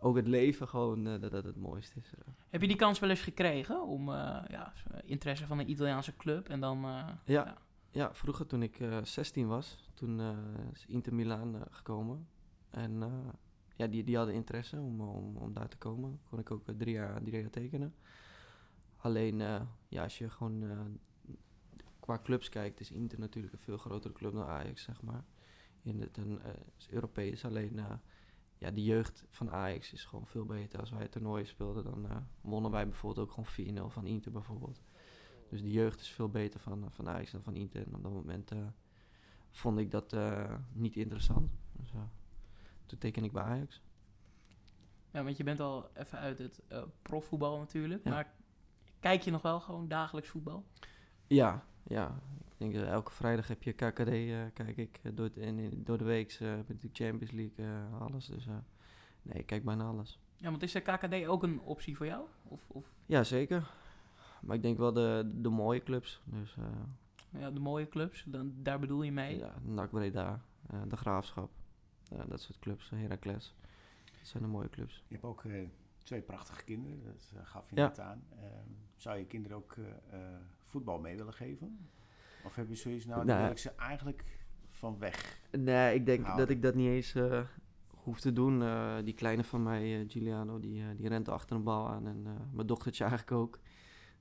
ook 0.00 0.16
het 0.16 0.26
leven 0.26 0.68
gewoon 0.68 1.04
dat 1.04 1.30
dat 1.30 1.44
het 1.44 1.56
mooiste 1.56 1.98
is. 2.00 2.12
Heb 2.50 2.60
je 2.60 2.68
die 2.68 2.76
kans 2.76 2.98
wel 2.98 3.10
eens 3.10 3.20
gekregen 3.20 3.82
om 3.82 4.10
ja, 4.10 4.72
interesse 5.04 5.46
van 5.46 5.58
een 5.58 5.70
Italiaanse 5.70 6.16
club 6.16 6.48
en 6.48 6.60
dan... 6.60 6.86
Ja. 7.24 7.56
Ja, 7.90 8.14
vroeger 8.14 8.46
toen 8.46 8.62
ik 8.62 8.80
eh 8.80 9.04
16 9.04 9.46
was, 9.46 9.90
toen 9.94 10.20
eh, 10.20 10.38
is 10.72 10.86
Inter 10.86 11.14
Milaan 11.14 11.54
eh, 11.54 11.60
gekomen. 11.70 12.28
En 12.70 13.02
eh, 13.02 13.28
ja, 13.76 13.86
die, 13.86 14.04
die 14.04 14.16
hadden 14.16 14.34
interesse 14.34 14.80
om, 14.80 15.00
om, 15.00 15.36
om 15.36 15.52
daar 15.52 15.68
te 15.68 15.76
komen. 15.76 16.20
Kon 16.30 16.38
ik 16.38 16.50
ook 16.50 16.68
eh, 16.68 16.74
drie, 16.74 16.94
jaar, 16.94 17.22
drie 17.22 17.50
tekenen. 17.50 17.94
Alleen, 18.96 19.40
eh, 19.40 19.62
ja, 19.88 20.02
als 20.02 20.18
je 20.18 20.30
gewoon 20.30 20.62
eh, 20.62 20.80
qua 22.00 22.18
clubs 22.22 22.48
kijkt, 22.48 22.80
is 22.80 22.90
Inter 22.90 23.18
natuurlijk 23.18 23.52
een 23.52 23.58
veel 23.58 23.78
grotere 23.78 24.14
club 24.14 24.32
dan 24.32 24.44
Ajax, 24.44 24.82
zeg 24.82 25.02
maar. 25.02 25.24
In 25.82 26.00
het 26.00 26.16
een, 26.16 26.42
eh, 26.42 26.52
is 26.76 26.88
Europees. 26.90 27.44
Alleen, 27.44 27.78
eh, 27.78 27.94
ja, 28.58 28.70
de 28.70 28.82
jeugd 28.82 29.24
van 29.30 29.50
Ajax 29.50 29.92
is 29.92 30.04
gewoon 30.04 30.26
veel 30.26 30.44
beter. 30.44 30.80
Als 30.80 30.90
wij 30.90 31.02
het 31.02 31.12
toernooi 31.12 31.44
speelden, 31.44 31.84
dan 31.84 32.08
eh, 32.08 32.16
wonnen 32.40 32.70
wij 32.70 32.88
bijvoorbeeld 32.88 33.26
ook 33.28 33.32
gewoon 33.32 33.88
4-0 33.88 33.90
van 33.90 34.06
Inter 34.06 34.32
bijvoorbeeld. 34.32 34.82
Dus 35.48 35.62
de 35.62 35.70
jeugd 35.70 36.00
is 36.00 36.08
veel 36.08 36.28
beter 36.28 36.60
van, 36.60 36.84
eh, 36.84 36.90
van 36.90 37.08
Ajax 37.08 37.30
dan 37.30 37.42
van 37.42 37.54
Inter. 37.54 37.86
En 37.86 37.94
op 37.94 38.02
dat 38.02 38.12
moment 38.12 38.50
eh, 38.50 38.58
vond 39.50 39.78
ik 39.78 39.90
dat 39.90 40.12
eh, 40.12 40.54
niet 40.72 40.96
interessant. 40.96 41.50
Dus 41.72 41.90
toen 42.86 42.98
teken 42.98 43.24
ik 43.24 43.32
bij 43.32 43.42
Ajax. 43.42 43.82
Ja, 45.10 45.24
want 45.24 45.36
je 45.36 45.44
bent 45.44 45.60
al 45.60 45.90
even 45.94 46.18
uit 46.18 46.38
het 46.38 46.62
profvoetbal 47.02 47.58
natuurlijk. 47.58 48.04
Ja. 48.04 48.10
Maar 48.10 48.32
kijk 49.00 49.22
je 49.22 49.30
nog 49.30 49.42
wel 49.42 49.60
gewoon 49.60 49.88
dagelijks 49.88 50.28
voetbal? 50.28 50.64
Ja, 51.26 51.64
ja. 51.82 52.20
Ik 52.48 52.54
denk 52.56 52.74
dat 52.74 52.84
elke 52.84 53.12
vrijdag 53.12 53.48
heb 53.48 53.62
je 53.62 53.72
KKD, 53.72 54.10
kijk 54.54 54.76
ik. 54.76 55.00
door, 55.16 55.32
de, 55.32 55.40
en 55.40 55.84
door 55.84 55.98
de 55.98 56.04
week 56.04 56.38
uh, 56.40 56.54
met 56.66 56.80
de 56.80 56.88
Champions 56.92 57.30
League, 57.30 57.66
alles. 58.00 58.26
Dus 58.26 58.46
nee, 59.22 59.38
ik 59.38 59.46
kijk 59.46 59.64
bijna 59.64 59.84
alles. 59.84 60.18
Ja, 60.36 60.50
want 60.50 60.62
is 60.62 60.72
de 60.72 60.80
KKD 60.80 61.26
ook 61.26 61.42
een 61.42 61.60
optie 61.60 61.96
voor 61.96 62.06
jou? 62.06 62.26
Of, 62.42 62.60
of 62.68 62.92
Ja, 63.06 63.24
zeker. 63.24 63.70
Maar 64.42 64.56
ik 64.56 64.62
denk 64.62 64.78
wel 64.78 64.92
de, 64.92 65.30
de 65.34 65.48
mooie 65.48 65.82
clubs. 65.82 66.20
Dus 66.24 66.56
eh, 66.56 67.40
ja, 67.40 67.50
de 67.50 67.60
mooie 67.60 67.88
clubs, 67.88 68.24
dan, 68.26 68.52
daar 68.56 68.78
bedoel 68.78 69.02
je 69.02 69.12
mee? 69.12 69.38
ja, 69.38 69.54
NAC 69.62 69.90
Breda, 69.90 70.40
eh, 70.70 70.82
de 70.88 70.96
Graafschap. 70.96 71.50
eh, 72.10 72.18
dat 72.28 72.40
soort 72.40 72.58
clubs, 72.58 72.90
Heracles. 72.90 73.54
Dat 74.04 74.26
zijn 74.28 74.42
de 74.42 74.48
mooie 74.48 74.68
clubs. 74.68 75.04
Je 75.08 75.14
hebt 75.14 75.24
ook 75.26 75.44
twee 76.02 76.20
prachtige 76.22 76.64
kinderen, 76.64 77.00
dat 77.04 77.46
gaf 77.46 77.70
je 77.70 77.76
Ja. 77.76 77.86
net 77.86 78.00
aan. 78.00 78.22
Ehm, 78.30 78.68
zou 78.96 79.18
je 79.18 79.24
kinderen 79.26 79.56
ook 79.56 79.76
voetbal 80.62 80.98
mee 80.98 81.16
willen 81.16 81.32
geven? 81.34 81.88
Of 82.44 82.54
heb 82.54 82.68
je 82.68 82.74
zoiets, 82.74 83.04
nou, 83.04 83.24
Nou, 83.24 83.42
wil 83.42 83.50
ik 83.50 83.58
ze 83.58 83.70
eigenlijk 83.70 84.24
van 84.70 84.98
weg? 84.98 85.40
Nee, 85.50 85.94
ik 85.94 86.06
denk 86.06 86.36
dat 86.36 86.50
ik 86.50 86.62
dat 86.62 86.74
niet 86.74 86.88
eens 86.88 87.14
eh, 87.14 87.40
hoef 87.88 88.20
te 88.20 88.32
doen. 88.32 88.62
Eh, 88.62 88.96
die 89.04 89.14
kleine 89.14 89.44
van 89.44 89.62
mij, 89.62 90.00
eh, 90.00 90.10
Giuliano, 90.10 90.60
die, 90.60 90.82
eh, 90.82 90.88
die 90.96 91.08
rent 91.08 91.28
achter 91.28 91.56
een 91.56 91.62
bal 91.62 91.88
aan. 91.88 92.06
En 92.06 92.22
eh, 92.26 92.32
mijn 92.52 92.66
dochtertje 92.66 93.04
eigenlijk 93.04 93.32
ook. 93.40 93.58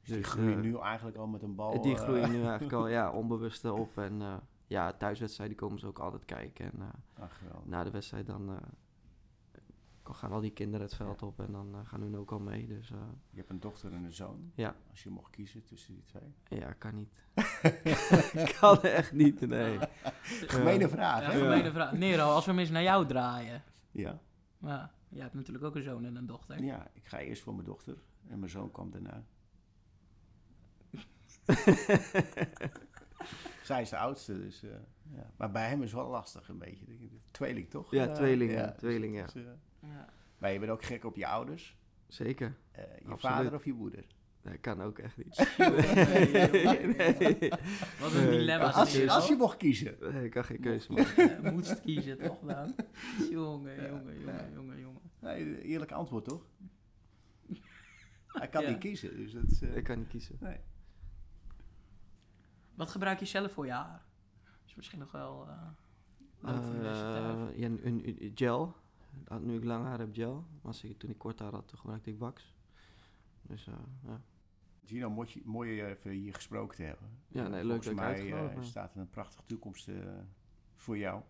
Dus 0.08 0.16
die 0.16 0.24
Dus, 0.24 0.32
groeien 0.32 0.56
eh, 0.58 0.62
nu 0.64 0.78
eigenlijk 0.80 1.18
al 1.18 1.28
met 1.28 1.42
een 1.42 1.56
bal. 1.56 1.82
die 1.82 1.96
eh, 1.96 2.02
groeien 2.02 2.32
nu 2.32 2.42
eigenlijk 2.48 2.74
al 2.74 2.88
ja, 2.88 3.12
onbewust 3.12 3.66
op. 3.66 3.98
En 3.98 4.22
eh, 4.22 4.36
ja, 4.68 4.94
thuiswedstrijden 4.94 5.58
komen 5.58 5.80
ze 5.80 5.88
ook 5.88 6.00
altijd 6.00 6.26
kijken. 6.26 6.66
En 6.72 6.82
eh, 6.82 7.24
ach, 7.24 7.38
geweldig. 7.38 7.66
na 7.66 7.84
de 7.84 7.92
wedstrijd 7.92 8.26
dan 8.26 8.50
eh, 8.50 8.58
gaan 10.04 10.32
al 10.32 10.42
die 10.42 10.52
kinderen 10.52 10.86
het 10.86 10.96
veld 10.96 11.22
op 11.24 11.40
en 11.40 11.52
dan 11.52 11.76
gaan 11.86 12.02
hun 12.02 12.18
ook 12.18 12.32
al 12.32 12.40
mee. 12.40 12.68
Dus 12.68 12.92
eh, 12.92 12.98
Je 13.30 13.38
hebt 13.38 13.50
een 13.50 13.60
dochter 13.60 13.94
en 13.94 14.04
een 14.04 14.14
zoon. 14.14 14.52
Ja. 14.56 14.76
Als 14.90 15.04
je 15.04 15.10
mocht 15.10 15.32
kiezen 15.32 15.64
tussen 15.64 15.94
die 15.94 16.04
twee. 16.04 16.60
ja, 16.60 16.74
kan 16.74 16.96
niet. 16.96 17.10
kan 18.60 18.82
echt 18.82 19.12
niet, 19.12 19.40
nee. 19.48 19.80
Gemene 20.24 20.90
vraag, 20.90 21.22
Ja, 21.22 21.32
hè? 21.32 21.40
gemene 21.40 21.72
vraag. 21.72 21.92
Nero, 21.92 22.24
als 22.24 22.46
we 22.46 22.52
hem 22.52 22.60
eens 22.60 22.70
naar 22.70 22.84
jou 22.84 23.06
draaien. 23.06 23.64
Ja. 23.92 24.20
Ja, 24.58 24.92
jij 25.10 25.22
hebt 25.22 25.34
natuurlijk 25.34 25.66
ook 25.66 25.76
een 25.76 25.84
zoon 25.84 26.06
en 26.06 26.16
een 26.16 26.26
dochter. 26.26 26.64
ja, 26.64 26.88
ik 26.94 27.06
ga 27.08 27.20
eerst 27.20 27.42
voor 27.44 27.54
mijn 27.54 27.66
dochter 27.66 27.98
en 28.28 28.40
mijn 28.40 28.52
zoon 28.52 28.72
kwam 28.72 28.92
daarna. 28.92 29.24
Zij 33.64 33.82
is 33.82 33.90
de 33.90 33.98
oudste, 33.98 34.34
dus... 34.44 34.64
eh, 34.64 34.70
ja. 35.16 35.32
Maar 35.38 35.52
bij 35.52 35.68
hem 35.70 35.82
is 35.84 35.92
het 35.92 36.00
wel 36.00 36.10
lastig 36.10 36.50
een 36.50 36.58
beetje. 36.58 36.86
denk 36.86 37.00
ik. 37.00 37.12
Tweeling, 37.32 37.70
toch? 37.70 37.92
Ja, 37.92 38.12
tweeling, 38.12 38.52
ja. 38.52 38.58
ja, 38.58 38.72
tweeling, 38.72 39.16
ja. 39.16 39.24
Dus, 39.24 39.34
eh, 39.36 39.42
Ja. 39.82 40.10
maar 40.38 40.52
je 40.52 40.60
bent 40.60 40.72
ook 40.72 40.84
gek 40.84 41.04
op 41.06 41.16
je 41.16 41.28
ouders. 41.28 41.78
Zeker. 42.08 42.56
Eh, 42.72 42.84
je 42.84 42.90
Absoluut. 42.96 43.20
vader 43.20 43.54
of 43.54 43.66
je 43.66 43.74
moeder? 43.74 44.06
Dat 44.42 44.60
kan 44.62 44.82
ook 44.82 45.00
echt 45.00 45.18
niet. 45.18 45.56
Nee, 45.58 46.86
nee, 46.86 47.38
nee. 47.40 47.50
Wat 48.00 48.14
een 48.14 48.30
dilemma. 48.30 48.72
als, 48.72 48.94
je, 48.96 49.12
als 49.12 49.28
je 49.28 49.36
mocht 49.36 49.58
kiezen. 49.58 49.96
Nee, 50.00 50.24
ik 50.26 50.32
kan 50.32 50.44
geen 50.46 50.60
keuze 50.60 50.92
maken. 50.92 51.54
Moest 51.54 51.82
kiezen, 51.82 52.18
toch 52.18 52.40
dan? 52.40 52.76
Jongen, 53.32 53.74
Ja, 53.76 53.88
jongen, 53.88 54.20
jongen, 54.20 54.52
jongen, 54.54 54.80
jongen. 54.80 55.02
Nee, 55.20 55.62
eerlijk 55.62 55.92
antwoord, 55.92 56.26
toch? 56.26 56.46
Hij 58.28 58.48
kan 58.50 58.62
Ja. 58.62 58.70
niet 58.70 58.78
kiezen, 58.78 59.16
dus 59.18 59.32
dat 59.32 59.44
is... 59.52 59.62
eh, 59.62 59.76
Ik 59.76 59.84
kan 59.84 59.98
niet 59.98 60.08
kiezen. 60.08 60.38
nee. 60.40 60.58
Wat 62.78 62.90
gebruik 62.92 63.20
je 63.20 63.26
zelf 63.26 63.52
voor 63.52 63.66
je 63.66 63.72
haar? 63.72 64.06
is 64.66 64.76
misschien 64.76 65.00
nog 65.00 65.12
wel 65.12 65.48
eh 65.48 65.68
leuk 66.40 66.64
voor 66.64 66.74
de. 66.74 66.88
Eh, 66.88 67.60
ja, 67.60 67.66
een, 67.66 67.88
een- 67.88 68.32
gel. 68.36 68.76
Nu 69.42 69.56
ik 69.58 69.64
lang 69.64 69.86
haar 69.86 70.00
heb, 70.00 70.14
gel. 70.14 70.34
Maar 70.36 70.62
als 70.62 70.84
ik, 70.84 70.98
toen 71.00 71.10
ik 71.10 71.18
kort 71.18 71.40
haar 71.40 71.52
had, 71.52 71.68
toen 71.68 71.78
gebruikte 71.80 72.10
ik 72.10 72.18
wax. 72.20 72.56
Dus 73.42 73.68
eh, 73.68 73.74
ja. 74.04 74.22
Gino, 74.86 75.10
mooi, 75.10 75.30
je- 75.34 75.42
mooi 75.46 75.84
even 75.84 76.12
hier 76.12 76.34
gesproken 76.34 76.76
te 76.76 76.84
hebben. 76.84 77.10
Ja, 77.28 77.42
nee, 77.48 77.52
leuk 77.66 77.84
Volgens 77.84 77.86
dat 77.86 77.96
mij 77.96 78.64
staat 78.64 78.94
er 78.94 79.00
een 79.02 79.10
prachtige 79.10 79.44
toekomst 79.46 79.90
voor 80.76 80.98
jou. 80.98 81.22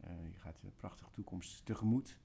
Eh, 0.00 0.30
je 0.32 0.38
gaat 0.38 0.58
een 0.62 0.74
prachtige 0.76 1.10
toekomst 1.10 1.64
tegemoet. 1.66 2.18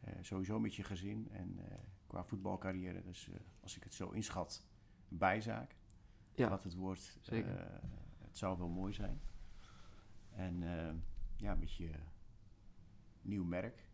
Eh, 0.00 0.12
sowieso 0.20 0.60
met 0.60 0.74
je 0.74 0.82
gezin 0.82 1.28
en 1.30 1.58
eh, 1.58 1.78
qua 2.06 2.24
voetbalcarrière. 2.24 3.02
Dus 3.02 3.28
eh, 3.28 3.34
als 3.60 3.76
ik 3.76 3.82
het 3.84 3.94
zo 3.94 4.10
inschat, 4.10 4.66
een 5.10 5.18
bijzaak. 5.18 5.74
Ja, 6.34 6.48
Wat 6.48 6.62
het 6.64 6.74
wordt. 6.74 7.18
zeker. 7.20 7.56
eh, 7.56 7.66
het 8.24 8.38
zou 8.38 8.58
wel 8.58 8.68
mooi 8.68 8.92
zijn. 8.92 9.20
En 10.30 10.62
eh, 10.62 10.94
ja, 11.36 11.54
met 11.54 11.72
je 11.72 11.90
nieuw 13.22 13.44
merk. 13.44 13.86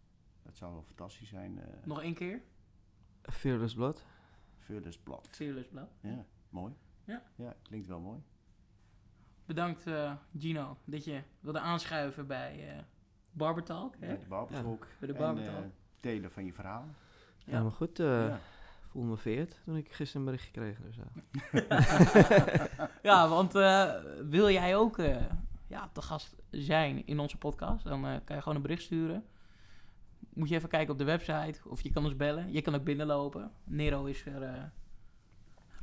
Dat 0.43 0.57
zou 0.57 0.73
wel 0.73 0.83
fantastisch 0.83 1.29
zijn. 1.29 1.59
eh 1.61 1.67
Nog 1.85 2.03
één 2.03 2.15
keer? 2.15 2.43
Fearless 3.23 3.75
Blood. 3.75 4.05
Fearless 4.59 4.99
Blad. 4.99 5.29
Fearless 5.31 5.69
Blad. 5.69 5.91
Ja, 6.01 6.25
mooi. 6.51 6.75
Ja. 7.05 7.23
Ja, 7.35 7.55
klinkt 7.63 7.87
wel 7.87 8.01
mooi. 8.01 8.21
Bedankt 9.45 9.87
eh, 9.87 10.15
Gino 10.39 10.77
dat 10.85 11.05
je 11.05 11.23
wilde 11.41 11.61
aanschuiven 11.61 12.27
bij 12.27 12.69
eh 12.77 12.83
Barber 13.31 13.63
Talk. 13.65 13.95
Hè? 13.99 14.07
Met 14.09 14.21
de 14.21 14.27
barbertalk. 14.27 14.87
Bij 14.99 15.09
de 15.09 15.15
En, 15.15 15.19
Barber 15.19 15.45
Talk. 15.45 15.65
delen 16.01 16.31
van 16.31 16.45
je 16.45 16.53
verhaal. 16.53 16.85
Ja, 17.45 17.63
maar 17.63 17.73
goed. 17.73 17.99
eh 18.01 18.07
ja. 18.29 18.41
Voel 18.89 19.03
me 19.03 19.17
vereerd 19.17 19.61
toen 19.65 19.77
ik 19.77 19.93
gisteren 19.93 20.27
een 20.27 20.33
berichtje 20.33 20.53
kreeg. 20.53 20.79
Dus, 20.81 20.97
ja. 21.69 22.91
ja, 23.03 23.29
want 23.29 23.55
eh, 23.55 23.93
wil 24.29 24.51
jij 24.51 24.77
ook 24.77 24.99
eh, 24.99 25.17
ja, 25.67 25.89
te 25.93 26.03
gast 26.03 26.37
zijn 26.51 27.07
in 27.07 27.19
onze 27.19 27.37
podcast, 27.39 27.85
dan 27.85 28.07
eh, 28.07 28.17
kan 28.25 28.37
je 28.37 28.43
gewoon 28.43 28.57
een 28.57 28.63
bericht 28.63 28.83
sturen. 28.83 29.25
Moet 30.35 30.49
je 30.49 30.55
even 30.55 30.69
kijken 30.69 30.93
op 30.93 30.99
de 30.99 31.05
website 31.05 31.61
of 31.65 31.83
je 31.83 31.91
kan 31.93 32.05
ons 32.05 32.17
bellen. 32.17 32.53
Je 32.53 32.61
kan 32.61 32.75
ook 32.75 32.85
binnenlopen. 32.85 33.51
Nero 33.65 34.05
is 34.05 34.27
er 34.27 34.43
eh, 34.43 34.63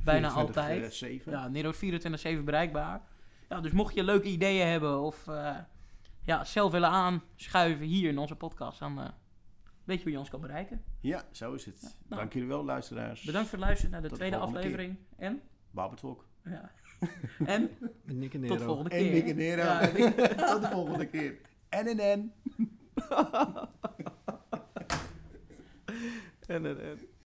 bijna 0.04 0.30
24, 0.30 0.56
altijd. 0.56 0.82
eh, 0.82 0.90
7. 0.90 1.32
Ja, 1.32 1.48
Nero 1.48 1.70
is 1.70 2.38
24-7 2.38 2.44
bereikbaar. 2.44 3.00
Ja, 3.48 3.60
dus 3.60 3.72
mocht 3.72 3.94
je 3.94 4.04
leuke 4.04 4.28
ideeën 4.28 4.66
hebben 4.66 5.00
of 5.00 5.28
eh, 5.28 5.56
ja, 6.22 6.44
zelf 6.44 6.72
willen 6.72 6.88
aanschuiven 6.88 7.86
hier 7.86 8.08
in 8.08 8.18
onze 8.18 8.36
podcast, 8.36 8.78
dan 8.78 9.00
eh, 9.00 9.08
weet 9.86 9.96
je 9.96 10.02
hoe 10.02 10.12
je 10.12 10.18
ons 10.18 10.28
kan 10.30 10.40
bereiken. 10.40 10.82
Ja, 11.00 11.24
zo 11.30 11.52
is 11.54 11.64
het. 11.64 11.80
nou. 12.08 12.20
Dank 12.20 12.32
jullie 12.32 12.48
wel, 12.48 12.64
luisteraars. 12.64 13.22
Bedankt 13.22 13.48
voor 13.48 13.58
het 13.58 13.66
luisteren 13.66 13.92
naar 13.92 14.02
de 14.02 14.08
Tot 14.08 14.18
de 14.18 14.24
tweede 14.24 14.44
aflevering. 14.44 14.96
En? 15.16 15.40
Barbertalk. 15.70 16.26
Ja. 16.44 16.70
en 17.46 17.70
Met 18.04 18.16
Nick 18.16 18.34
en 18.34 18.40
tot 18.40 18.48
Nero. 18.48 18.56
de 18.56 18.64
volgende 18.64 18.90
En 18.90 18.98
keer. 19.02 19.12
Nick 19.12 19.26
en 19.28 19.36
Nero. 19.36 19.62
Ja, 19.62 19.80
Tot 20.52 20.62
de 20.62 20.68
volgende 20.72 21.06
keer. 21.06 21.36
En 21.68 21.86
en 21.86 21.98
en. 21.98 22.32
en, 26.46 26.66
en, 26.66 26.80
en. 26.80 26.98